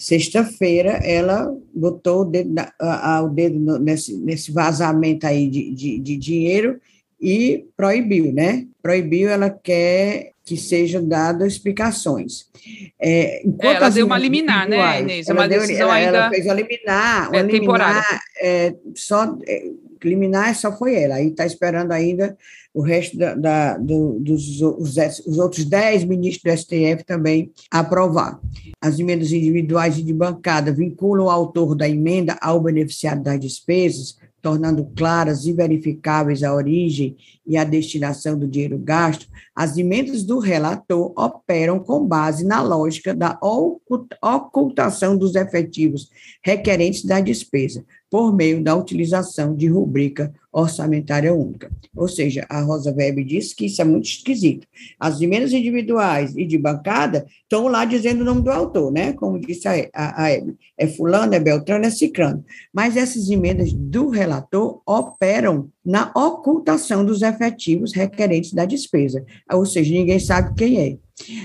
[0.00, 5.74] Sexta-feira, ela botou o dedo, a, a, o dedo no, nesse, nesse vazamento aí de,
[5.74, 6.80] de, de, dinheiro
[7.20, 8.66] e proibiu, né?
[8.82, 12.46] Proibiu, ela quer que sejam dadas explicações.
[12.98, 15.28] É, é ela deu uma liminar, né, Inês?
[15.28, 16.16] É uma deu, decisão ela, ainda...
[16.16, 19.36] Ela fez uma liminar, uma é, liminar é, só...
[19.46, 19.70] É,
[20.02, 21.16] liminar só foi ela.
[21.16, 22.38] Aí está esperando ainda
[22.72, 24.96] o resto da, da, do, dos os,
[25.26, 28.40] os outros dez ministros do STF também aprovar.
[28.80, 34.16] As emendas individuais e de bancada vinculam o autor da emenda ao beneficiário das despesas,
[34.40, 37.16] tornando claras e verificáveis a origem
[37.46, 43.14] e a destinação do dinheiro gasto, as emendas do relator operam com base na lógica
[43.14, 43.38] da
[44.22, 46.08] ocultação dos efetivos
[46.42, 51.70] requerentes da despesa, por meio da utilização de rubrica orçamentária única.
[51.96, 54.66] Ou seja, a Rosa Weber disse que isso é muito esquisito.
[54.98, 59.12] As emendas individuais e de bancada estão lá dizendo o nome do autor, né?
[59.12, 60.30] Como disse a, a, a
[60.78, 62.44] É fulano, é Beltrano, é ciclano.
[62.72, 69.24] Mas essas emendas do relator operam na ocultação dos efetivos requerentes da despesa.
[69.52, 70.96] Ou seja, ninguém sabe quem é.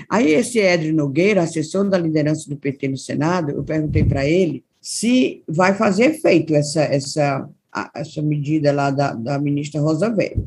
[0.08, 4.64] Aí esse Edre Nogueira, assessor da liderança do PT no Senado, eu perguntei para ele
[4.80, 7.48] se vai fazer efeito essa, essa,
[7.94, 10.44] essa medida lá da, da ministra Rosa Weber.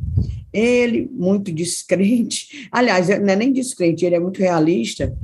[0.51, 5.15] Ele, muito descrente, aliás, não é nem descrente, ele é muito realista,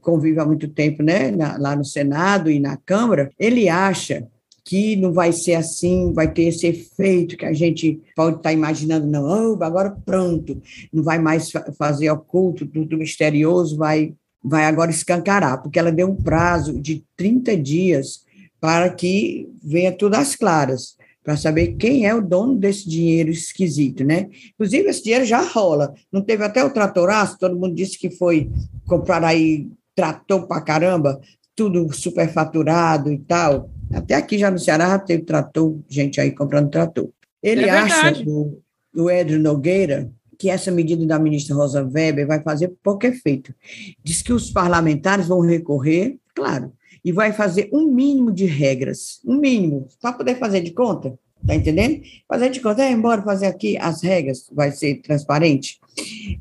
[0.00, 4.26] convive há muito tempo né, na, lá no Senado e na Câmara, ele acha
[4.68, 9.06] que não vai ser assim, vai ter esse efeito que a gente pode estar imaginando,
[9.06, 10.60] não, oh, agora pronto,
[10.92, 14.12] não vai mais fazer oculto, tudo misterioso, vai,
[14.44, 18.26] vai agora escancarar, porque ela deu um prazo de 30 dias
[18.60, 20.97] para que venha tudo às claras,
[21.28, 24.30] para saber quem é o dono desse dinheiro esquisito, né?
[24.54, 25.92] Inclusive, esse dinheiro já rola.
[26.10, 28.50] Não teve até o tratoraço, todo mundo disse que foi
[28.86, 31.20] comprar aí trator para caramba,
[31.54, 33.68] tudo superfaturado e tal.
[33.92, 37.10] Até aqui já no Ceará já teve trator, gente aí comprando trator.
[37.42, 38.62] Ele é acha, o,
[38.96, 43.54] o Edro Nogueira, que essa medida da ministra Rosa Weber vai fazer pouco efeito.
[44.02, 46.72] Diz que os parlamentares vão recorrer, claro,
[47.08, 51.54] e vai fazer um mínimo de regras, um mínimo, para poder fazer de conta, tá
[51.54, 52.02] entendendo?
[52.28, 55.80] Fazer de conta, é, embora fazer aqui as regras, vai ser transparente,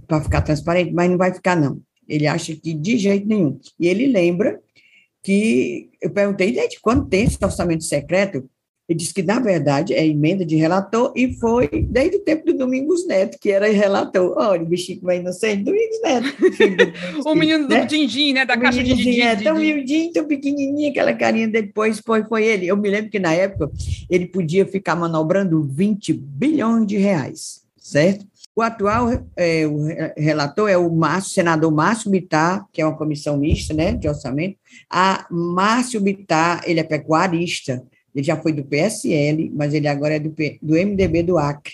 [0.05, 1.80] para ficar transparente, mas não vai ficar, não.
[2.05, 3.57] Ele acha que de jeito nenhum.
[3.80, 4.59] E ele lembra
[5.24, 8.49] que, eu perguntei, desde quando tem esse orçamento secreto?
[8.88, 12.54] Ele disse que, na verdade, é emenda de relator e foi desde o tempo do
[12.54, 14.34] Domingos Neto, que era relator.
[14.38, 16.28] Olha, o bichinho mais inocente, Domingos Neto.
[17.28, 17.82] o menino né?
[17.82, 18.46] do din-din, né?
[18.46, 19.22] Da o caixa de din-din.
[19.22, 22.66] É, tão miudinho, tão pequenininho, aquela carinha depois foi, foi ele.
[22.66, 23.70] Eu me lembro que, na época,
[24.10, 28.26] ele podia ficar manobrando 20 bilhões de reais, certo?
[28.56, 29.86] O atual é, o
[30.18, 34.58] relator é o Márcio, senador Márcio Bittar, que é uma comissão mista né, de orçamento.
[34.90, 37.84] A Márcio Bittar, ele é pecuarista,
[38.14, 41.74] ele já foi do PSL, mas ele agora é do, do MDB do Acre.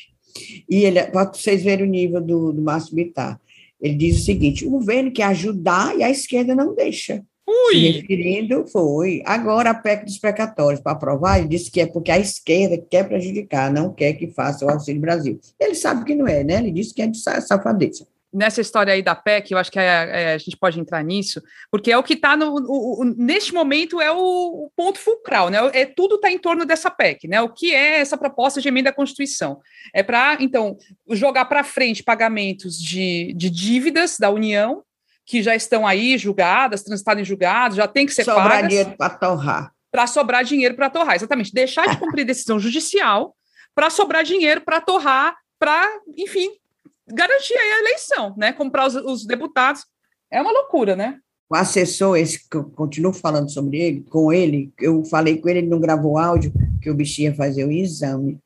[0.70, 3.40] E ele, para vocês verem o nível do, do Márcio Bittar,
[3.80, 7.24] ele diz o seguinte: o governo quer ajudar e a esquerda não deixa.
[7.46, 7.76] Ui.
[7.76, 9.22] Se referindo, foi.
[9.26, 13.08] Agora, a PEC dos precatórios, para aprovar, ele disse que é porque a esquerda quer
[13.08, 15.40] prejudicar, não quer que faça o Auxílio Brasil.
[15.60, 16.60] Ele sabe que não é, né?
[16.60, 19.84] Ele disse que é de safadeza nessa história aí da PEC, eu acho que é,
[19.84, 24.02] é, a gente pode entrar nisso, porque é o que está no, o, neste momento
[24.02, 24.18] é o,
[24.66, 25.60] o, ponto fulcral, né?
[25.74, 27.42] É tudo está em torno dessa PEC, né?
[27.42, 29.60] O que é essa proposta de emenda à Constituição?
[29.94, 30.78] É para então
[31.10, 34.84] jogar para frente pagamentos de, de dívidas da União
[35.26, 38.70] que já estão aí julgadas, transitadas em julgados, já tem que ser sobrar pagas.
[38.70, 39.72] dinheiro para torrar.
[39.92, 41.54] Para sobrar dinheiro para torrar, exatamente.
[41.54, 43.36] Deixar de cumprir decisão judicial
[43.76, 46.52] para sobrar dinheiro para torrar, para, enfim,
[47.08, 48.54] garantir aí a eleição, né?
[48.54, 49.86] Comprar os, os deputados.
[50.32, 51.20] É uma loucura, né?
[51.50, 55.60] O assessor, esse que eu continuo falando sobre ele, com ele, eu falei com ele,
[55.60, 56.52] ele não gravou áudio,
[56.82, 58.40] que o bichinho ia fazer o exame.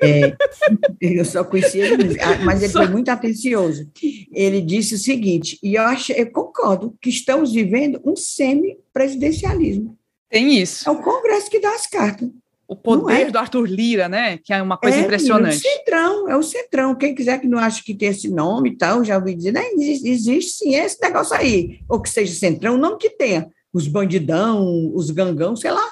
[0.00, 0.36] É,
[1.00, 2.80] eu só conhecia ele, mas ele só...
[2.84, 3.90] foi muito atencioso.
[4.32, 9.98] Ele disse o seguinte, e eu, acho, eu concordo, que estamos vivendo um semi-presidencialismo.
[10.28, 10.88] Tem isso.
[10.88, 12.28] É o Congresso que dá as cartas.
[12.66, 13.30] O poder é?
[13.30, 14.38] do Arthur Lira, né?
[14.38, 15.54] Que é uma coisa é, impressionante.
[15.54, 16.94] É o Centrão, é o Centrão.
[16.94, 19.62] Quem quiser que não ache que tem esse nome e tal, já ouvi dizer, né?
[19.72, 21.80] existe, existe sim esse negócio aí.
[21.88, 23.48] Ou que seja Centrão, o nome que tenha.
[23.72, 25.86] Os bandidão, os gangão, sei lá.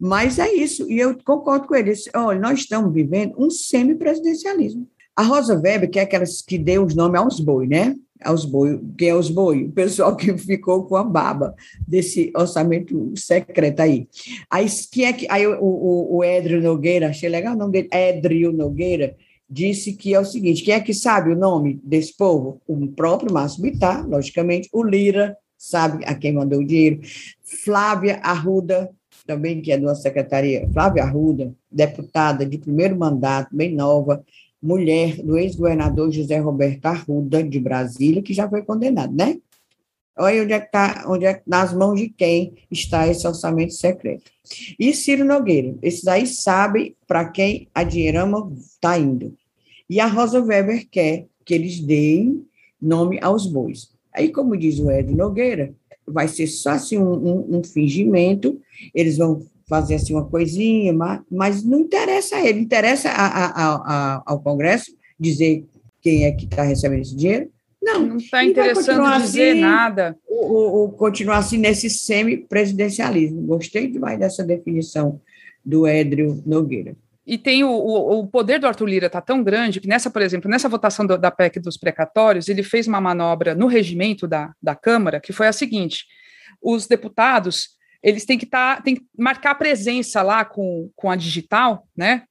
[0.00, 1.92] Mas é isso, e eu concordo com ele.
[2.14, 4.88] Olha, nós estamos vivendo um semipresidencialismo.
[5.16, 7.94] A Rosa Weber, que é aquelas que deu os nomes aos boi, né?
[8.22, 9.64] Aos boi, quem é os boi?
[9.64, 11.54] O pessoal que ficou com a baba
[11.86, 14.08] desse orçamento secreto aí.
[14.50, 17.88] Aí, quem é que, aí o, o, o Edrio Nogueira, achei legal o nome dele,
[17.92, 19.16] Edrio Nogueira,
[19.48, 22.60] disse que é o seguinte: quem é que sabe o nome desse povo?
[22.66, 27.00] O próprio Márcio Bittar, logicamente, o Lira, sabe a quem mandou o dinheiro,
[27.64, 28.90] Flávia Arruda,
[29.26, 34.22] também que é da nossa secretaria, Flávia Arruda, deputada de primeiro mandato, bem nova,
[34.64, 39.36] mulher do ex-governador José Roberto Arruda, de Brasília, que já foi condenado, né?
[40.16, 44.30] Olha onde é que está, onde é, nas mãos de quem está esse orçamento secreto.
[44.78, 49.36] E Ciro Nogueira, esses aí sabem para quem a dinheirama está indo.
[49.90, 52.46] E a Rosa Weber quer que eles deem
[52.80, 53.90] nome aos bois.
[54.14, 55.74] Aí, como diz o Ed Nogueira,
[56.06, 58.58] vai ser só assim um, um, um fingimento,
[58.94, 63.74] eles vão fazer assim uma coisinha, mas, mas não interessa a ele, interessa a, a,
[63.74, 65.64] a, ao Congresso dizer
[66.00, 67.50] quem é que está recebendo esse dinheiro?
[67.82, 68.06] Não.
[68.06, 70.16] Não está interessando dizer assim, nada.
[70.26, 73.42] O, o, continuar assim nesse semi-presidencialismo.
[73.42, 75.20] Gostei demais dessa definição
[75.64, 76.96] do Édrio Nogueira.
[77.26, 80.20] E tem o, o, o, poder do Arthur Lira está tão grande que nessa, por
[80.20, 84.52] exemplo, nessa votação do, da PEC dos precatórios, ele fez uma manobra no regimento da,
[84.62, 86.04] da Câmara, que foi a seguinte:
[86.62, 87.70] os deputados
[88.04, 92.24] eles têm que estar, tá, tem que marcar presença lá com, com a digital, né?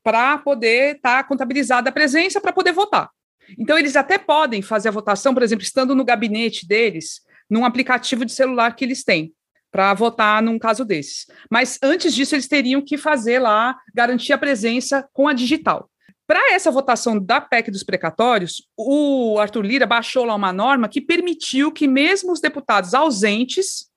[0.00, 3.10] Para poder estar tá contabilizada a presença para poder votar.
[3.58, 8.24] Então, eles até podem fazer a votação, por exemplo, estando no gabinete deles, num aplicativo
[8.24, 9.32] de celular que eles têm
[9.72, 11.26] para votar num caso desses.
[11.50, 15.90] Mas antes disso, eles teriam que fazer lá, garantir a presença com a digital.
[16.26, 21.00] Para essa votação da PEC dos precatórios, o Arthur Lira baixou lá uma norma que
[21.00, 23.87] permitiu que mesmo os deputados ausentes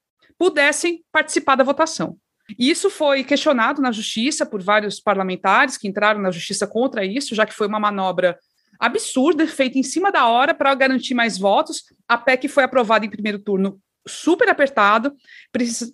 [0.42, 2.18] pudessem participar da votação.
[2.58, 7.46] Isso foi questionado na justiça por vários parlamentares que entraram na justiça contra isso, já
[7.46, 8.36] que foi uma manobra
[8.80, 11.84] absurda, feita em cima da hora para garantir mais votos.
[12.08, 15.14] A PEC foi aprovada em primeiro turno super apertado,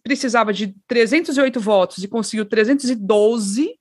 [0.02, 3.72] precisava de 308 votos e conseguiu 312,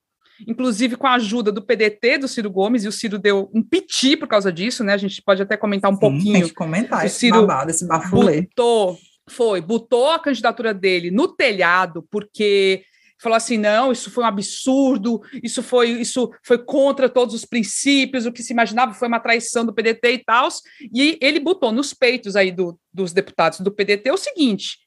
[0.49, 4.17] inclusive com a ajuda do PDT, do Ciro Gomes, e o Ciro deu um piti
[4.17, 4.95] por causa disso, né?
[4.95, 6.33] A gente pode até comentar um Sim, pouquinho.
[6.33, 8.41] Tem que comentar o esse Ciro babado, esse bafulê.
[8.43, 8.99] Botou,
[9.29, 12.85] foi, botou a candidatura dele no telhado, porque
[13.19, 18.27] falou assim: não, isso foi um absurdo, isso foi, isso foi contra todos os princípios,
[18.27, 20.49] o que se imaginava foi uma traição do PDT e tal.
[20.95, 24.79] E ele botou nos peitos aí do, dos deputados do PDT o seguinte: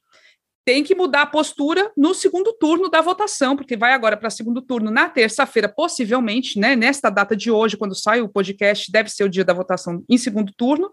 [0.66, 4.62] tem que mudar a postura no segundo turno da votação, porque vai agora para segundo
[4.62, 6.76] turno na terça-feira, possivelmente, né?
[6.76, 10.18] Nesta data de hoje, quando sai o podcast, deve ser o dia da votação em
[10.18, 10.92] segundo turno.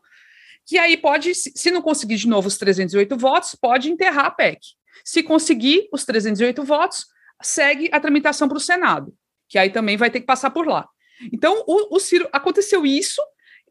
[0.66, 4.58] Que aí pode, se não conseguir de novo os 308 votos, pode enterrar a PEC.
[5.04, 7.06] Se conseguir os 308 votos,
[7.42, 9.14] segue a tramitação para o Senado,
[9.48, 10.88] que aí também vai ter que passar por lá.
[11.32, 13.22] Então, o, o Ciro aconteceu isso,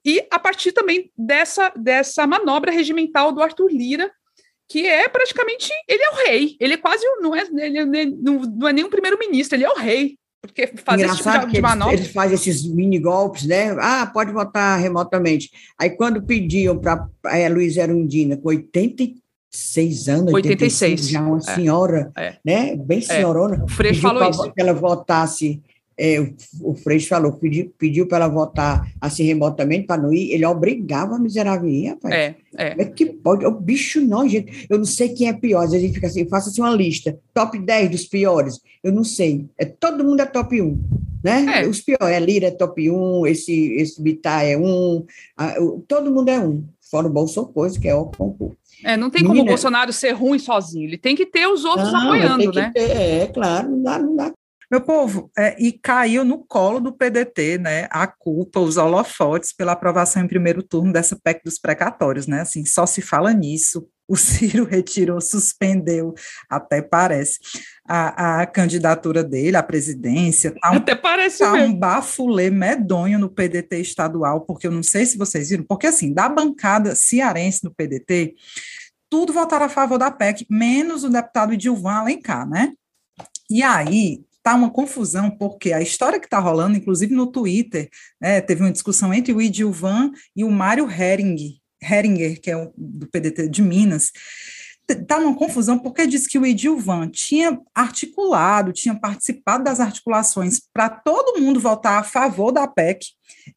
[0.03, 4.11] e a partir também dessa, dessa manobra regimental do Arthur Lira,
[4.69, 6.57] que é praticamente ele é o rei.
[6.59, 9.69] Ele é quase não é ele é, não, não é nem um primeiro-ministro, ele é
[9.69, 10.17] o rei.
[10.45, 11.93] Porque fazer esse tipo de, de manobra.
[11.93, 13.75] Eles, eles fazem esses mini golpes, né?
[13.79, 15.49] Ah, pode votar remotamente.
[15.79, 19.25] Aí quando pediam para a é, Luiz Erundina, com 83
[19.55, 21.41] seis anos, 86, já uma é.
[21.41, 22.35] senhora, é.
[22.43, 22.75] né?
[22.75, 23.01] Bem é.
[23.01, 23.63] senhorona.
[23.63, 24.51] O Freixo falou isso.
[24.51, 25.61] Que ela votasse,
[25.97, 30.31] é, o, o Freixo falou, pediu, pediu para ela votar assim remotamente para não ir,
[30.31, 32.13] ele obrigava a miserável ir, rapaz.
[32.13, 32.75] É, é.
[32.77, 34.65] é que pode, o bicho não, gente.
[34.69, 35.63] Eu não sei quem é pior.
[35.63, 38.59] Às vezes a gente fica assim, faça assim uma lista, top 10 dos piores.
[38.83, 39.45] Eu não sei.
[39.57, 40.79] É, todo mundo é top 1.
[41.23, 41.61] Né?
[41.61, 41.67] É.
[41.67, 45.03] Os piores, é Lira é top 1, esse, esse Bittar é um,
[45.35, 45.55] a,
[45.87, 48.55] todo mundo é um, fora o Bolsonaro, que é o concurso.
[48.83, 51.91] É, não tem como o Bolsonaro ser ruim sozinho, ele tem que ter os outros
[51.91, 52.71] não, apoiando, né?
[52.75, 54.31] Ter, é, claro, não dá, não dá.
[54.76, 59.71] Meu povo, é, e caiu no colo do PDT, né, a culpa, os holofotes pela
[59.71, 64.17] aprovação em primeiro turno dessa PEC dos precatórios, né, assim, só se fala nisso, o
[64.17, 66.13] Ciro retirou, suspendeu,
[66.49, 67.39] até parece,
[67.88, 70.53] a, a candidatura dele à presidência.
[70.59, 71.73] Tá um, até parece tá mesmo.
[71.73, 76.13] um bafulê medonho no PDT estadual, porque eu não sei se vocês viram, porque assim,
[76.13, 78.36] da bancada cearense no PDT,
[79.09, 82.73] tudo votaram a favor da PEC, menos o deputado Edilvan Alencar, né?
[83.49, 87.89] E aí, tá uma confusão, porque a história que está rolando, inclusive no Twitter,
[88.21, 92.71] né, teve uma discussão entre o Idilvan e o Mário Hering, Heringer, que é o,
[92.77, 94.11] do PDT de Minas,
[94.88, 100.89] está uma confusão porque diz que o Edilvan tinha articulado, tinha participado das articulações para
[100.89, 103.05] todo mundo votar a favor da PEC,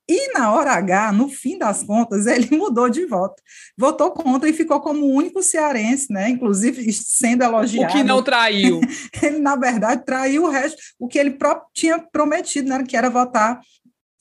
[0.08, 3.42] e na hora H, no fim das contas, ele mudou de voto,
[3.76, 6.30] votou contra e ficou como o único cearense, né?
[6.30, 7.92] Inclusive sendo elogiado.
[7.92, 8.80] O que não traiu.
[9.22, 11.36] ele, na verdade, traiu o resto, o que ele
[11.74, 12.84] tinha prometido, né?
[12.86, 13.60] Que era votar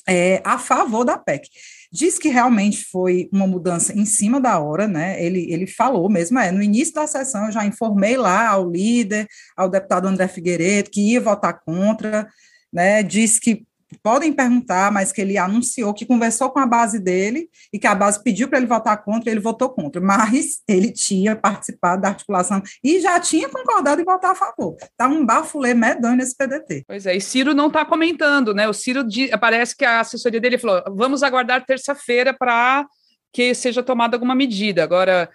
[0.07, 1.49] é, a favor da PEC.
[1.91, 5.23] Diz que realmente foi uma mudança em cima da hora, né?
[5.23, 9.27] Ele, ele falou mesmo, é, no início da sessão eu já informei lá ao líder,
[9.55, 12.27] ao deputado André Figueiredo, que ia votar contra,
[12.71, 13.03] né?
[13.03, 13.65] Diz que
[14.01, 17.95] podem perguntar, mas que ele anunciou que conversou com a base dele e que a
[17.95, 22.61] base pediu para ele votar contra ele votou contra, mas ele tinha participado da articulação
[22.83, 24.75] e já tinha concordado em votar a favor.
[24.81, 26.83] Está um bafulê medonho nesse PDT.
[26.87, 28.67] Pois é, e Ciro não está comentando, né?
[28.67, 29.05] O Ciro
[29.39, 32.85] parece que a assessoria dele falou: vamos aguardar terça-feira para
[33.31, 34.83] que seja tomada alguma medida.
[34.83, 35.29] Agora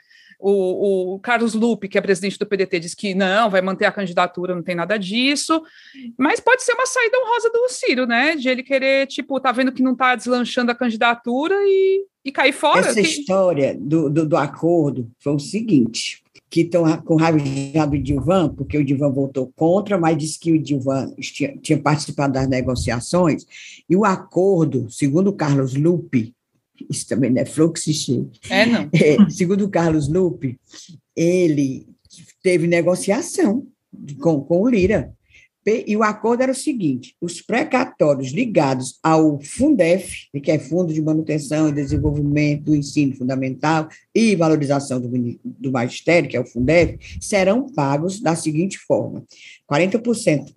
[0.44, 3.92] O, o, Carlos Lupe, que é presidente do PDT, diz que não, vai manter a
[3.92, 5.62] candidatura, não tem nada disso.
[6.18, 8.34] Mas pode ser uma saída honrosa do Ciro, né?
[8.34, 12.52] De ele querer, tipo, tá vendo que não tá deslanchando a candidatura e, e cair
[12.52, 12.80] fora.
[12.80, 13.00] Essa que...
[13.02, 16.22] história do, do, do acordo foi o seguinte:
[16.52, 17.38] que estão com raiva
[17.86, 22.34] do Dilvan, porque o Dilvan votou contra, mas disse que o Dilvan tinha, tinha, participado
[22.34, 23.46] das negociações,
[23.88, 26.34] e o acordo, segundo o Carlos Lupe,
[26.90, 28.30] isso também não é fluxo cheio.
[28.48, 28.88] É, não.
[28.92, 30.58] É, segundo Carlos Lupe,
[31.16, 31.86] ele
[32.42, 33.66] teve negociação
[34.20, 35.12] com, com o Lira.
[35.64, 41.00] E o acordo era o seguinte: os precatórios ligados ao Fundef, que é Fundo de
[41.00, 45.08] Manutenção e Desenvolvimento do Ensino Fundamental e Valorização do,
[45.44, 49.24] do Magistério, que é o Fundef, serão pagos da seguinte forma:
[49.70, 50.52] 40%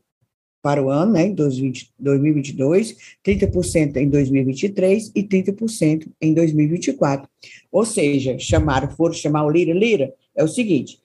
[0.66, 7.30] para o ano, né, em 2022, 30% em 2023 e 30% em 2024.
[7.72, 10.99] Ou seja, chamaram, foram chamar o Lira, Lira, é o seguinte,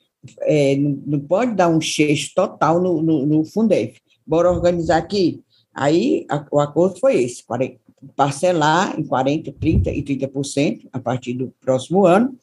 [0.44, 4.00] é, não, pode dar um cheio total no, no, no Fundef.
[4.26, 5.42] Bora organizar aqui.
[5.74, 7.78] Aí a, o acordo foi esse: 40,
[8.16, 12.34] parcelar em 40%, 30% e 30% a partir do próximo ano.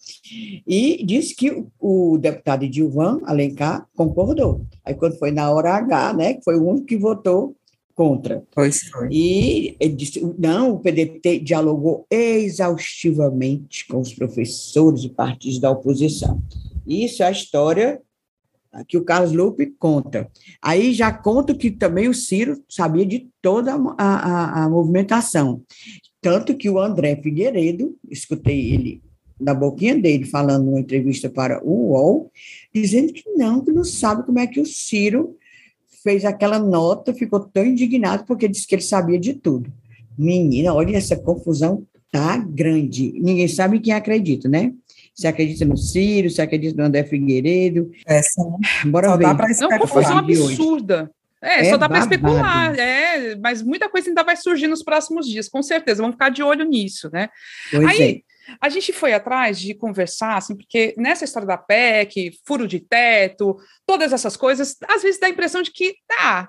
[0.65, 4.61] E disse que o, deputado Edilvan Alencar concordou.
[4.85, 7.55] Aí, quando foi na hora H, né, foi o único que votou
[7.95, 8.43] contra.
[8.53, 9.09] Pois foi.
[9.11, 16.39] E ele disse, não, o PDT dialogou exaustivamente com os professores e partidos da oposição.
[16.85, 17.99] Isso é a história
[18.85, 20.29] que o Carlos Lupe conta.
[20.61, 25.61] Aí já conta que também o Ciro sabia de toda a, a, a movimentação.
[26.21, 29.01] Tanto que o André Figueiredo, escutei ele
[29.39, 32.31] da boquinha dele falando numa entrevista para o UOL,
[32.73, 35.37] dizendo que não, que não sabe como é que o Ciro
[36.03, 39.71] fez aquela nota, ficou tão indignado porque disse que ele sabia de tudo.
[40.17, 43.13] Menina, olha essa confusão tá grande.
[43.19, 44.73] Ninguém sabe quem acredita, né?
[45.17, 47.89] Se acredita no Ciro, se acredita no André Figueiredo.
[48.05, 48.43] É, sim.
[48.85, 49.23] Bora só ver.
[49.23, 51.11] Dá pra é uma confusão absurda.
[51.41, 55.27] É, é, só dá para especular, é, mas muita coisa ainda vai surgir nos próximos
[55.27, 56.01] dias, com certeza.
[56.01, 57.29] Vamos ficar de olho nisso, né?
[57.71, 58.55] Pois Aí, é.
[58.59, 63.55] a gente foi atrás de conversar, assim, porque nessa história da PEC, furo de teto,
[63.85, 66.47] todas essas coisas, às vezes dá a impressão de que, ah,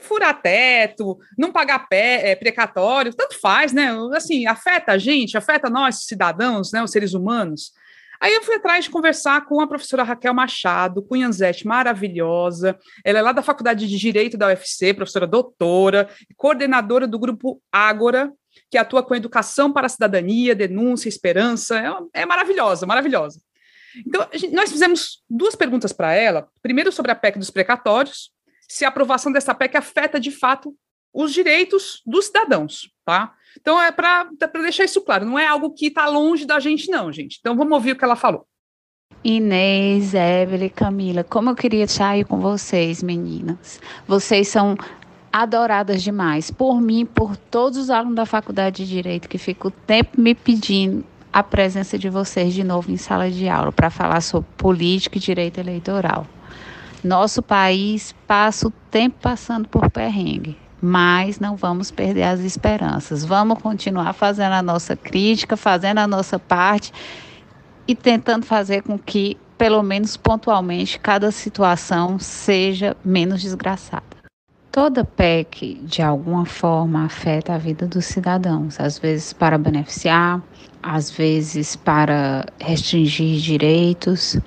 [0.00, 3.90] furar teto, não pagar pé, é, precatório, tanto faz, né?
[4.14, 7.72] Assim, afeta a gente, afeta nós, cidadãos, né, os seres humanos.
[8.20, 12.78] Aí eu fui atrás de conversar com a professora Raquel Machado, cunhanzete maravilhosa.
[13.02, 18.30] Ela é lá da Faculdade de Direito da UFC, professora doutora, coordenadora do grupo Ágora,
[18.70, 21.80] que atua com educação para a cidadania, denúncia, esperança.
[22.14, 23.40] É, é maravilhosa, maravilhosa.
[24.06, 26.46] Então, gente, nós fizemos duas perguntas para ela.
[26.62, 28.30] Primeiro, sobre a PEC dos precatórios,
[28.68, 30.76] se a aprovação dessa PEC afeta de fato
[31.12, 33.34] os direitos dos cidadãos, tá?
[33.58, 34.28] Então é para
[34.62, 37.38] deixar isso claro, não é algo que está longe da gente, não, gente.
[37.40, 38.46] Então vamos ouvir o que ela falou.
[39.22, 43.80] Inês, Evelyn, Camila, como eu queria sair com vocês, meninas.
[44.06, 44.76] Vocês são
[45.32, 46.50] adoradas demais.
[46.50, 50.34] Por mim, por todos os alunos da Faculdade de Direito que ficam o tempo me
[50.34, 55.18] pedindo a presença de vocês de novo em sala de aula para falar sobre política
[55.18, 56.26] e direito eleitoral.
[57.04, 63.24] Nosso país passa o tempo passando por perrengue mas não vamos perder as esperanças.
[63.24, 66.92] Vamos continuar fazendo a nossa crítica, fazendo a nossa parte
[67.86, 74.04] e tentando fazer com que, pelo menos pontualmente, cada situação seja menos desgraçada.
[74.72, 80.40] Toda PEC, de alguma forma, afeta a vida dos cidadãos, às vezes para beneficiar,
[80.80, 84.38] às vezes para restringir direitos.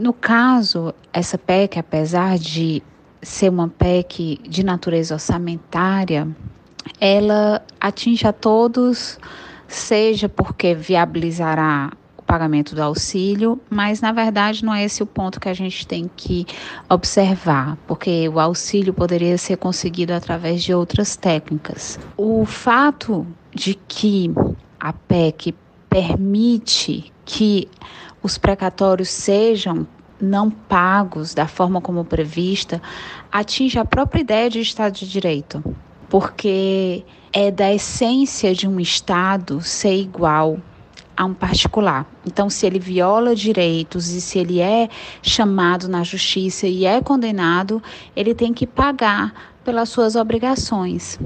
[0.00, 2.82] No caso, essa PEC, apesar de
[3.22, 6.28] ser uma PEC de natureza orçamentária,
[7.00, 9.18] ela atinge a todos,
[9.68, 15.38] seja porque viabilizará o pagamento do auxílio, mas na verdade não é esse o ponto
[15.38, 16.46] que a gente tem que
[16.88, 21.98] observar, porque o auxílio poderia ser conseguido através de outras técnicas.
[22.16, 24.32] O fato de que
[24.80, 25.54] a PEC
[25.88, 27.68] permite que
[28.22, 29.86] os precatórios sejam
[30.22, 32.80] não pagos da forma como prevista
[33.30, 35.62] atinge a própria ideia de Estado de Direito,
[36.08, 40.58] porque é da essência de um Estado ser igual
[41.16, 42.06] a um particular.
[42.26, 44.88] Então, se ele viola direitos e se ele é
[45.22, 47.82] chamado na justiça e é condenado,
[48.14, 51.18] ele tem que pagar pelas suas obrigações.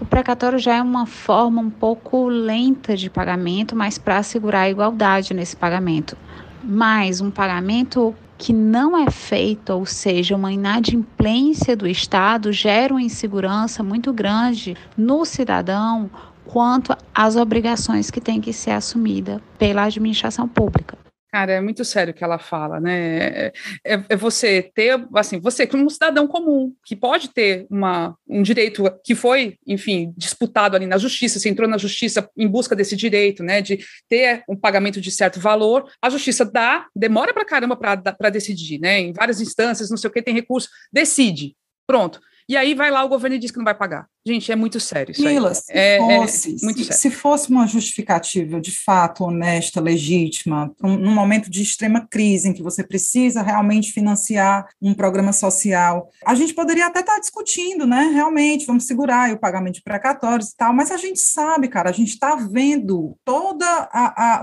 [0.00, 4.70] O precatório já é uma forma um pouco lenta de pagamento, mas para assegurar a
[4.70, 6.16] igualdade nesse pagamento.
[6.64, 13.02] Mas um pagamento que não é feito, ou seja, uma inadimplência do Estado, gera uma
[13.02, 16.10] insegurança muito grande no cidadão
[16.44, 20.98] quanto às obrigações que tem que ser assumida pela administração pública.
[21.32, 23.46] Cara, é muito sério o que ela fala, né?
[23.46, 23.52] É,
[23.86, 28.42] é, é, você ter, assim, você como um cidadão comum, que pode ter uma, um
[28.42, 32.94] direito que foi, enfim, disputado ali na justiça, você entrou na justiça em busca desse
[32.94, 33.78] direito, né, de
[34.10, 39.00] ter um pagamento de certo valor, a justiça dá, demora pra caramba para decidir, né?
[39.00, 41.56] Em várias instâncias, não sei o que, tem recurso, decide.
[41.86, 42.20] Pronto.
[42.46, 44.06] E aí vai lá o governo e diz que não vai pagar.
[44.24, 45.54] Gente, é muito sério isso Mila, aí.
[45.54, 50.96] Se, é, é fosse, é se, se fosse uma justificativa de fato honesta, legítima, um,
[50.96, 56.36] num momento de extrema crise em que você precisa realmente financiar um programa social, a
[56.36, 58.10] gente poderia até estar discutindo, né?
[58.14, 61.92] Realmente, vamos segurar o pagamento de precatórios e tal, mas a gente sabe, cara, a
[61.92, 63.64] gente está vendo todo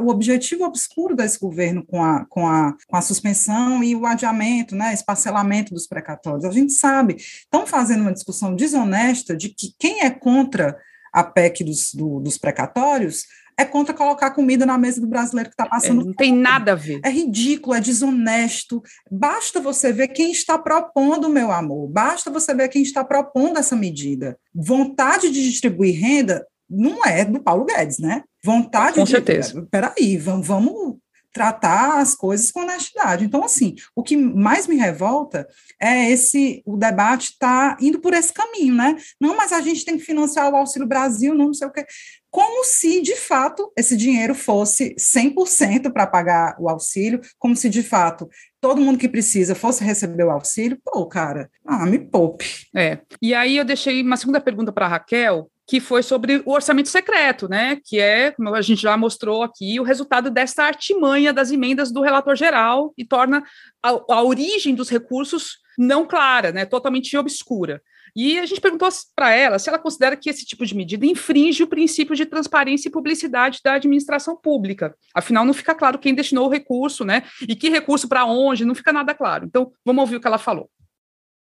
[0.01, 4.75] o objetivo obscuro desse governo com a, com, a, com a suspensão e o adiamento,
[4.75, 4.93] né?
[4.93, 6.43] Esse parcelamento dos precatórios.
[6.43, 7.15] A gente sabe.
[7.15, 10.77] Estão fazendo uma discussão desonesta de que quem é contra
[11.11, 13.25] a PEC dos, do, dos precatórios
[13.59, 16.01] é contra colocar comida na mesa do brasileiro que está passando.
[16.01, 17.01] É, não tem nada a ver.
[17.03, 18.81] É ridículo, é desonesto.
[19.11, 21.89] Basta você ver quem está propondo, meu amor.
[21.89, 24.37] Basta você ver quem está propondo essa medida.
[24.55, 28.23] Vontade de distribuir renda não é do Paulo Guedes, né?
[28.41, 29.11] Vontade Com de.
[29.11, 29.67] certeza.
[29.69, 30.97] Peraí, vamos, vamos
[31.31, 33.25] tratar as coisas com honestidade.
[33.25, 35.47] Então, assim, o que mais me revolta
[35.79, 38.95] é esse, o debate está indo por esse caminho, né?
[39.19, 41.85] Não, mas a gente tem que financiar o Auxílio Brasil, não, sei o quê.
[42.31, 47.81] Como se, de fato, esse dinheiro fosse 100% para pagar o auxílio, como se, de
[47.81, 48.29] fato,
[48.61, 50.77] todo mundo que precisa fosse receber o auxílio.
[50.85, 52.45] Pô, cara, ah, me poupe.
[52.75, 52.99] É.
[53.21, 57.47] E aí eu deixei uma segunda pergunta para Raquel, que foi sobre o orçamento secreto,
[57.47, 57.79] né?
[57.83, 62.01] Que é, como a gente já mostrou aqui, o resultado dessa artimanha das emendas do
[62.01, 63.43] relator geral e torna
[63.81, 66.65] a, a origem dos recursos não clara, né?
[66.65, 67.81] Totalmente obscura.
[68.15, 71.63] E a gente perguntou para ela se ela considera que esse tipo de medida infringe
[71.63, 74.95] o princípio de transparência e publicidade da administração pública.
[75.13, 77.23] Afinal, não fica claro quem destinou o recurso, né?
[77.47, 79.45] E que recurso para onde, não fica nada claro.
[79.45, 80.69] Então, vamos ouvir o que ela falou.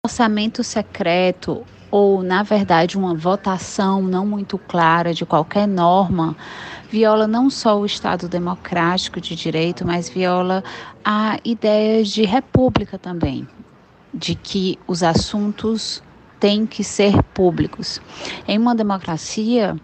[0.04, 6.36] Orçamento secreto ou, na verdade, uma votação não muito clara de qualquer norma,
[6.90, 10.64] viola não só o Estado democrático de direito, mas viola
[11.04, 13.46] a ideia de república também,
[14.12, 16.02] de que os assuntos
[16.44, 18.02] têm que ser públicos.
[18.46, 19.74] Em uma democracia,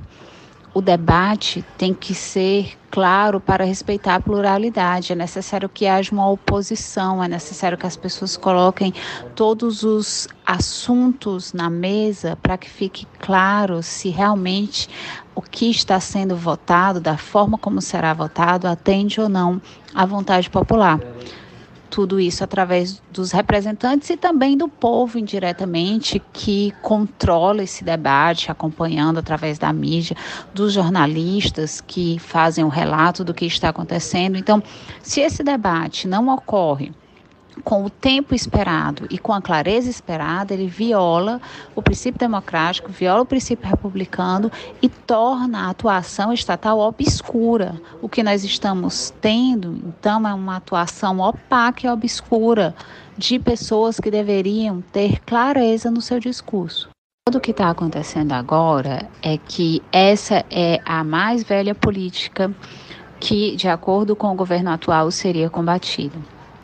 [0.74, 5.14] o debate tem que ser claro para respeitar a pluralidade.
[5.14, 8.92] É necessário que haja uma oposição, é necessário que as pessoas coloquem
[9.34, 14.86] todos os assuntos na mesa para que fique claro se realmente
[15.34, 19.62] o que está sendo votado, da forma como será votado, atende ou não
[19.94, 21.00] à vontade popular
[21.91, 29.18] tudo isso através dos representantes e também do povo indiretamente que controla esse debate, acompanhando
[29.18, 30.16] através da mídia,
[30.55, 34.38] dos jornalistas que fazem o relato do que está acontecendo.
[34.38, 34.62] Então,
[35.03, 36.93] se esse debate não ocorre
[37.61, 41.40] com o tempo esperado e com a clareza esperada, ele viola
[41.74, 44.50] o princípio democrático, viola o princípio republicano
[44.80, 47.80] e torna a atuação estatal obscura.
[48.00, 52.74] O que nós estamos tendo, então, é uma atuação opaca e obscura
[53.16, 56.88] de pessoas que deveriam ter clareza no seu discurso.
[57.26, 62.52] Tudo o que está acontecendo agora é que essa é a mais velha política
[63.20, 66.18] que, de acordo com o governo atual, seria combatida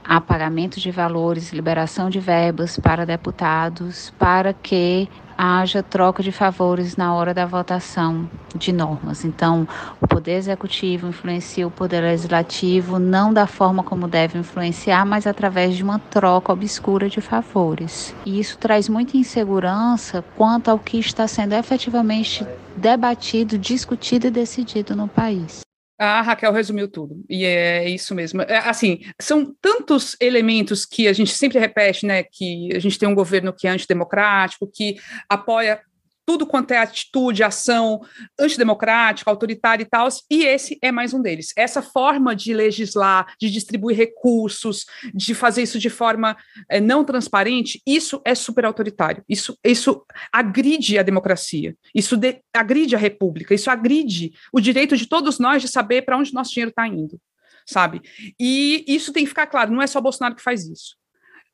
[0.08, 6.96] a pagamento de valores, liberação de verbas para deputados, para que haja troca de favores
[6.96, 9.24] na hora da votação de normas.
[9.24, 9.68] Então,
[10.00, 15.76] o Poder Executivo influencia o Poder Legislativo não da forma como deve influenciar, mas através
[15.76, 18.14] de uma troca obscura de favores.
[18.24, 22.46] E isso traz muita insegurança quanto ao que está sendo efetivamente
[22.76, 25.65] debatido, discutido e decidido no país.
[25.98, 28.42] A Raquel resumiu tudo, e é isso mesmo.
[28.42, 32.22] É, assim, são tantos elementos que a gente sempre repete, né?
[32.22, 34.96] Que a gente tem um governo que é antidemocrático, que
[35.28, 35.80] apoia
[36.26, 38.00] tudo quanto é atitude, ação
[38.38, 41.52] antidemocrática, autoritária e tal, e esse é mais um deles.
[41.56, 46.36] Essa forma de legislar, de distribuir recursos, de fazer isso de forma
[46.68, 49.24] é, não transparente, isso é super autoritário.
[49.28, 55.06] Isso, isso agride a democracia, isso de, agride a república, isso agride o direito de
[55.06, 57.20] todos nós de saber para onde nosso dinheiro está indo,
[57.64, 58.02] sabe?
[58.38, 60.96] E isso tem que ficar claro, não é só Bolsonaro que faz isso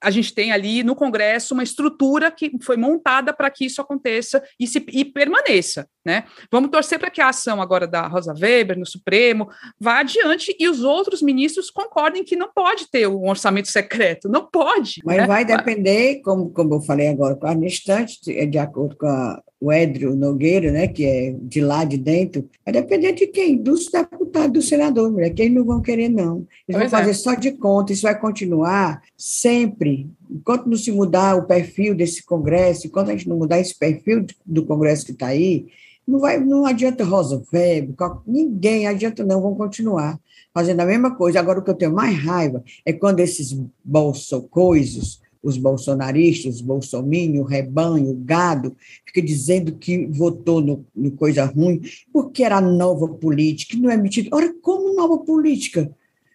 [0.03, 4.43] a gente tem ali no Congresso uma estrutura que foi montada para que isso aconteça
[4.59, 5.87] e, se, e permaneça.
[6.05, 6.25] Né?
[6.51, 9.49] Vamos torcer para que a ação agora da Rosa Weber no Supremo
[9.79, 14.45] vá adiante e os outros ministros concordem que não pode ter um orçamento secreto, não
[14.45, 15.01] pode.
[15.05, 15.27] Mas né?
[15.27, 19.73] vai depender, como, como eu falei agora, com a instante, de acordo com a o
[19.73, 23.57] Edrio Nogueira, né, que é de lá de dentro, vai depender de quem?
[23.57, 26.39] Dos deputados, do senador, mulher, que eles não vão querer, não.
[26.67, 27.15] Eles pois vão fazer é.
[27.15, 29.91] só de conta, isso vai continuar sempre.
[30.30, 34.26] Enquanto não se mudar o perfil desse Congresso, enquanto a gente não mudar esse perfil
[34.45, 35.66] do Congresso que está aí,
[36.07, 37.95] não, vai, não adianta Rosa Weber,
[38.26, 40.18] ninguém adianta não, vão continuar
[40.53, 41.40] fazendo a mesma coisa.
[41.40, 47.45] Agora, o que eu tenho mais raiva é quando esses bolsocoisos, os bolsonaristas, os bolsominions,
[47.45, 51.80] o rebanho, o gado, fica dizendo que votou no, no, coisa ruim,
[52.12, 54.28] porque era nova política, não é metido.
[54.32, 55.90] Ora, como nova política?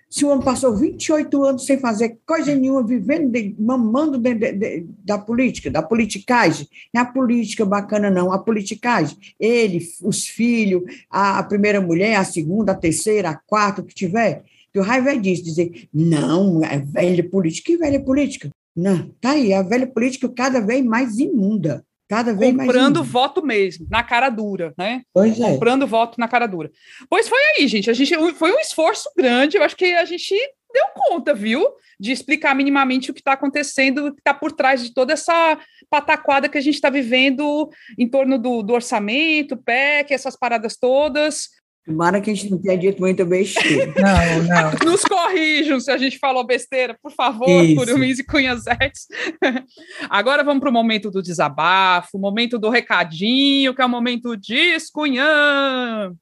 [0.09, 4.85] Se o homem passou 28 anos sem fazer coisa nenhuma, vivendo, de, mamando de, de,
[5.03, 6.67] da política, da politicagem.
[6.93, 9.17] Não é a política bacana, não, a politicagem.
[9.39, 13.93] Ele, os filhos, a, a primeira mulher, a segunda, a terceira, a quarta, o que
[13.93, 14.43] tiver.
[14.71, 17.71] Que o raiva é disso, dizer, não, é velha política.
[17.71, 18.49] Que velha política?
[18.75, 21.83] Não, tá aí, a velha política cada vez mais imunda.
[22.09, 25.01] Cada vez comprando mais voto mesmo, na cara dura, né?
[25.13, 25.43] Pois é.
[25.43, 26.71] Comprando voto na cara dura.
[27.09, 27.89] Pois foi aí, gente.
[27.89, 29.57] A gente foi um esforço grande.
[29.57, 30.33] Eu acho que a gente
[30.73, 31.65] deu conta, viu?
[31.99, 35.59] De explicar minimamente o que está acontecendo, o que está por trás de toda essa
[35.89, 41.49] pataquada que a gente está vivendo em torno do, do orçamento, PEC, essas paradas todas.
[41.87, 43.93] Tomara que a gente não tenha dito muita besteira.
[43.95, 44.71] Não, não.
[44.91, 49.07] Nos corrijam se a gente falou besteira, por favor, Curumins e Cunhazetes.
[50.09, 54.35] Agora vamos para o momento do desabafo, o momento do recadinho, que é o momento
[54.35, 56.13] Discunhã.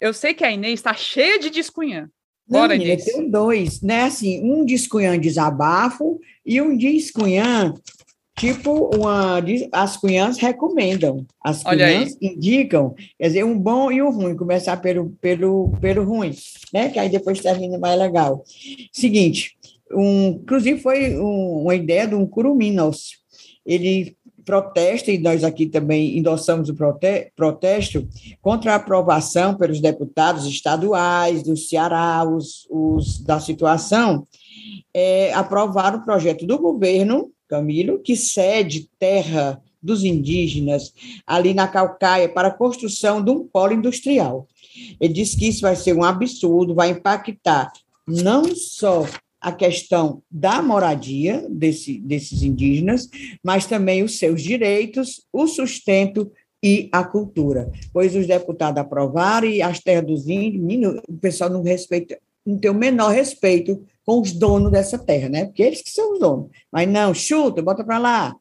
[0.00, 2.08] Eu sei que a Inês está cheia de Discunhã.
[2.48, 3.06] Bora, não, Inês.
[3.06, 4.04] Eu tenho dois, né?
[4.04, 7.74] Assim, um Discunhã desabafo e um Discunhã
[8.36, 14.36] tipo uma as cunhãs recomendam, as cunhãs indicam, quer dizer, um bom e um ruim,
[14.36, 16.32] começar pelo pelo pelo ruim,
[16.72, 16.90] né?
[16.90, 18.44] Que aí depois termina mais legal.
[18.92, 19.56] Seguinte,
[19.92, 23.16] um, inclusive foi um, uma ideia de um curuminos.
[23.64, 28.06] Ele protesta, e nós aqui também endossamos o prote protesto,
[28.40, 34.24] contra a aprovação pelos deputados estaduais do Ceará, os, os da situação,
[34.94, 40.92] é, aprovar o projeto do governo Camilo, que cede terra dos indígenas
[41.26, 44.48] ali na Calcaia para a construção de um polo industrial.
[45.00, 47.72] Ele diz que isso vai ser um absurdo, vai impactar
[48.06, 49.06] não só
[49.40, 53.08] a questão da moradia desse, desses indígenas,
[53.42, 56.30] mas também os seus direitos, o sustento
[56.62, 57.70] e a cultura.
[57.92, 62.70] Pois os deputados aprovaram e as terras dos índios, o pessoal não respeita, não tem
[62.70, 65.44] o menor respeito com os donos dessa terra, né?
[65.44, 66.48] Porque eles que são os donos.
[66.70, 68.36] Mas não, chuta, bota para lá.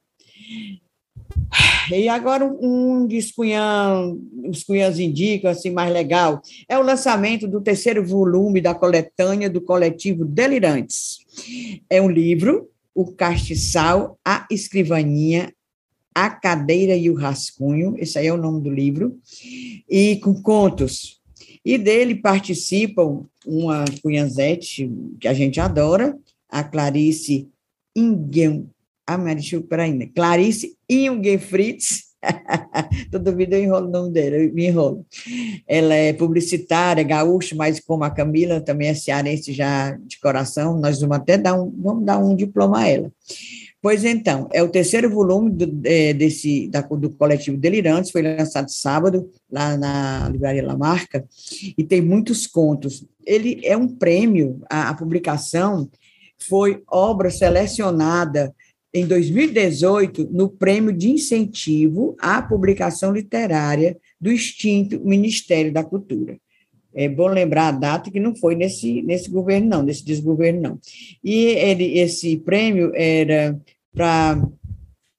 [1.92, 4.16] E agora um dos cunhãs,
[4.48, 9.60] os cunhãs indicam, assim, mais legal, é o lançamento do terceiro volume da coletânea do
[9.60, 11.18] coletivo Delirantes.
[11.90, 15.52] É um livro, o castiçal, a escrivaninha,
[16.14, 19.20] a cadeira e o rascunho, esse aí é o nome do livro,
[19.90, 21.20] e com contos.
[21.66, 24.90] E dele participam uma cunhazete
[25.20, 26.16] que a gente adora,
[26.48, 27.50] a Clarice
[27.96, 28.70] Ingen,
[29.08, 30.10] ah, mas deixa eu, peraí, né?
[30.16, 32.06] Clarice Inge Fritz,
[33.12, 35.06] toda vida eu enrolo o nome dela, eu me enrolo.
[35.68, 41.00] Ela é publicitária, gaúcha, mas como a Camila também é cearense já de coração, nós
[41.00, 43.12] vamos até dar um, vamos dar um diploma a ela.
[43.86, 48.68] Pois então, é o terceiro volume do, é, desse, da, do coletivo Delirantes, foi lançado
[48.72, 51.24] sábado, lá na Livraria Lamarca,
[51.78, 53.06] e tem muitos contos.
[53.24, 55.88] Ele é um prêmio, a, a publicação
[56.50, 58.56] foi obra selecionada
[58.92, 66.40] em 2018 no Prêmio de Incentivo à Publicação Literária do extinto Ministério da Cultura.
[66.92, 70.80] É bom lembrar a data que não foi nesse, nesse governo, não, nesse desgoverno, não.
[71.24, 73.60] E ele, esse prêmio era
[73.96, 74.42] para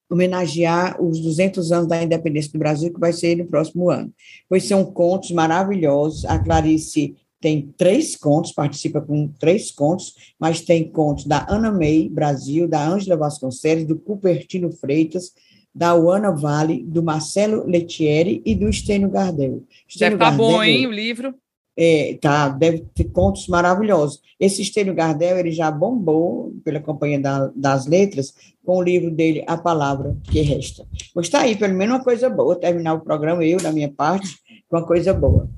[0.08, 4.12] homenagear os 200 anos da independência do Brasil, que vai ser no próximo ano.
[4.48, 6.24] Pois são contos maravilhosos.
[6.24, 12.08] A Clarice tem três contos, participa com três contos, mas tem contos da Ana May
[12.08, 15.32] Brasil, da Ângela Vasconcelos, do Cupertino Freitas,
[15.74, 19.62] da Uana Vale, do Marcelo Letieri e do Estênio Gardel.
[19.86, 21.34] Estênio estar tá bom, hein, o livro?
[21.78, 24.22] É, tá, deve ter contos maravilhosos.
[24.40, 28.32] Esse Estênio Gardel, ele já bombou pela Companhia da, das Letras
[28.64, 30.86] com o livro dele, A Palavra que Resta.
[31.14, 34.38] Mas está aí, pelo menos uma coisa boa, terminar o programa, eu, da minha parte,
[34.68, 35.48] com uma coisa boa.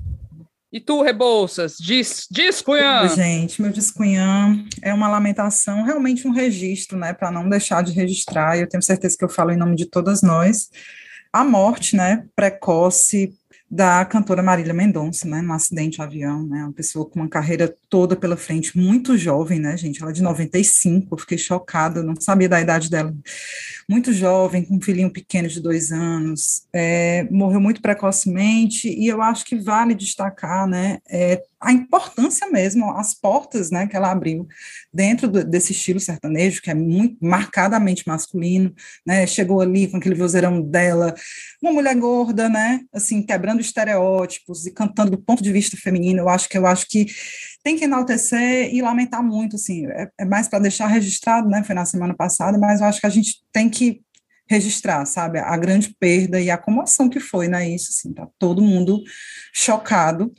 [0.71, 3.07] E tu, Rebouças, diz, diz Cunhã.
[3.07, 8.55] Gente, meu Discunhã é uma lamentação, realmente um registro, né, para não deixar de registrar,
[8.55, 10.69] e eu tenho certeza que eu falo em nome de todas nós,
[11.33, 13.33] a morte, né, precoce,
[13.69, 17.73] da cantora Marília Mendonça, né, no acidente de avião, né, uma pessoa com uma carreira
[17.87, 22.15] toda pela frente, muito jovem, né, gente, ela é de 95, eu fiquei chocada, não
[22.19, 23.13] sabia da idade dela,
[23.87, 29.21] muito jovem, com um filhinho pequeno de dois anos, é, morreu muito precocemente, e eu
[29.21, 34.47] acho que vale destacar, né, é, a importância mesmo, as portas, né, que ela abriu
[34.93, 38.73] dentro do, desse estilo sertanejo, que é muito marcadamente masculino,
[39.05, 41.13] né, chegou ali com aquele vozeirão dela,
[41.61, 46.29] uma mulher gorda, né, assim, quebrando estereótipos e cantando do ponto de vista feminino, eu
[46.29, 47.07] acho que eu acho que
[47.61, 51.75] tem que enaltecer e lamentar muito, assim, é, é mais para deixar registrado, né, foi
[51.75, 54.01] na semana passada, mas eu acho que a gente tem que
[54.49, 58.61] registrar, sabe, a grande perda e a comoção que foi, né, isso, assim, tá todo
[58.61, 59.03] mundo
[59.53, 60.33] chocado,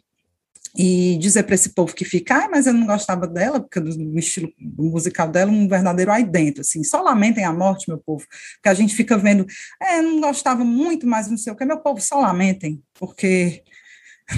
[0.76, 4.18] e dizer para esse povo que fica, ah, mas eu não gostava dela, porque do
[4.18, 8.68] estilo musical dela, um verdadeiro aí dentro, assim, só lamentem a morte, meu povo, porque
[8.68, 9.46] a gente fica vendo,
[9.80, 13.62] é, não gostava muito, mas não sei o que, meu povo, só lamentem, porque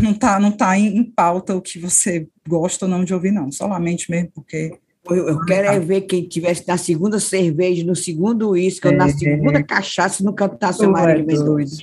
[0.01, 3.31] não está não tá em, em, pauta o que você gosta ou não de ouvir,
[3.31, 4.73] não, só lamente mesmo, porque...
[5.11, 8.97] Eu, eu quero é ver quem tivesse na segunda cerveja, no segundo uísque, é, ou
[8.97, 9.63] na segunda é.
[9.65, 11.83] cachaça, no cantasse o marido é Mendonça.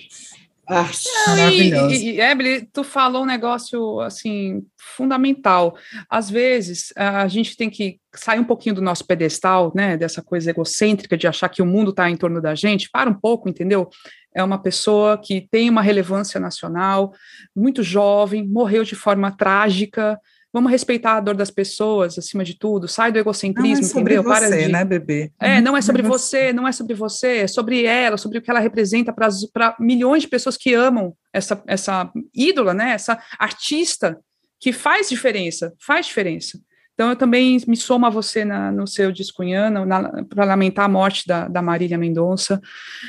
[1.28, 1.96] Maravilhoso.
[1.96, 5.76] E, e, Emily, tu falou um negócio assim fundamental.
[6.10, 9.98] Às vezes a gente tem que sair um pouquinho do nosso pedestal, né?
[9.98, 12.90] Dessa coisa egocêntrica de achar que o mundo está em torno da gente.
[12.92, 13.90] Para um pouco, entendeu?
[14.34, 17.14] É uma pessoa que tem uma relevância nacional,
[17.56, 20.20] muito jovem, morreu de forma trágica,
[20.52, 22.88] Vamos respeitar a dor das pessoas acima de tudo.
[22.88, 24.24] Sai do egocentrismo, não é sobre entendeu?
[24.24, 24.68] Você, Para de...
[24.72, 25.32] né, bebê?
[25.40, 28.50] É, não é sobre você, não é sobre você, é sobre ela, sobre o que
[28.50, 32.92] ela representa para milhões de pessoas que amam essa, essa ídola, né?
[32.92, 34.20] Essa artista
[34.60, 36.60] que faz diferença, faz diferença.
[37.00, 39.88] Então, eu também me somo a você na, no seu descunhano
[40.28, 42.60] para lamentar a morte da, da Marília Mendonça.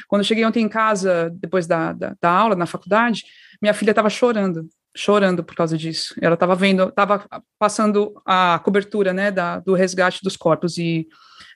[0.07, 3.25] Quando eu cheguei ontem em casa, depois da, da, da aula na faculdade,
[3.61, 6.15] minha filha estava chorando chorando por causa disso.
[6.21, 7.25] Ela estava vendo, estava
[7.59, 11.07] passando a cobertura, né, da, do resgate dos corpos e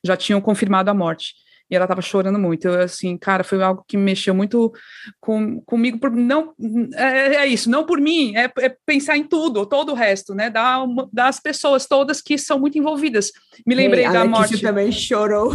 [0.05, 1.35] já tinham confirmado a morte.
[1.71, 2.69] E ela estava chorando muito.
[2.69, 4.71] Eu, assim, cara, foi algo que mexeu muito
[5.19, 5.99] com, comigo.
[5.99, 6.53] Por, não,
[6.95, 10.51] é, é, isso, não por mim, é, é, pensar em tudo, todo o resto, né,
[10.51, 13.33] da, das pessoas todas que são muito envolvidas.
[13.67, 14.61] Me lembrei Ei, da morte.
[14.61, 15.53] também chorou.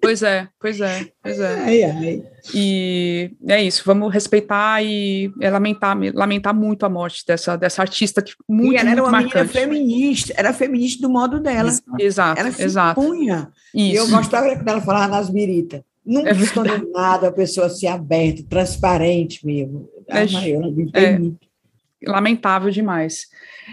[0.00, 1.54] Pois é, pois é, pois é.
[1.60, 2.22] Ai, ai.
[2.54, 8.22] E é isso, vamos respeitar e é lamentar, lamentar muito a morte dessa, dessa artista
[8.22, 9.34] que muito, e ela era uma marcante.
[9.34, 11.70] menina feminista, era feminista do modo dela.
[11.98, 13.00] Exato, ela exato.
[13.00, 13.50] Punha.
[13.74, 13.94] Isso.
[13.94, 15.82] E eu gostava quando ela falava nas biritas.
[16.04, 19.88] Nunca é nada, a pessoa assim aberta, transparente mesmo.
[20.08, 20.22] É,
[21.02, 21.20] é,
[22.06, 23.26] lamentável demais.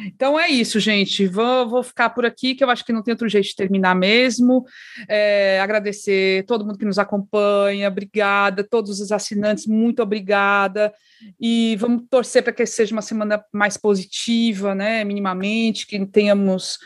[0.05, 1.27] Então é isso, gente.
[1.27, 3.95] Vou, vou, ficar por aqui, que eu acho que não tem outro jeito de terminar
[3.95, 4.65] mesmo.
[5.07, 10.93] É, agradecer todo mundo que nos acompanha, obrigada, todos os assinantes, muito obrigada.
[11.39, 15.03] E vamos torcer para que seja uma semana mais positiva, né?
[15.03, 16.77] Minimamente, que tenhamos.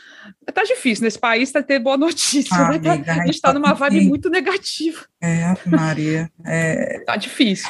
[0.52, 2.90] Tá difícil nesse país tá ter boa notícia, ah, né?
[2.90, 5.06] Amiga, a gente está numa vibe muito negativa.
[5.20, 6.30] É, Maria.
[6.44, 7.00] É...
[7.00, 7.68] Tá difícil.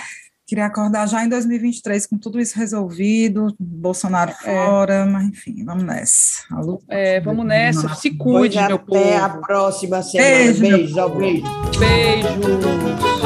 [0.49, 4.35] Queria acordar já em 2023 com tudo isso resolvido, Bolsonaro é.
[4.35, 5.05] fora, é.
[5.05, 6.43] mas enfim, vamos nessa.
[6.89, 8.99] É, vamos nessa, se cuide, meu povo.
[8.99, 10.31] Até a próxima semana.
[10.31, 11.09] Beijo, beijo.
[11.19, 11.45] Beijo.
[11.79, 13.18] beijo.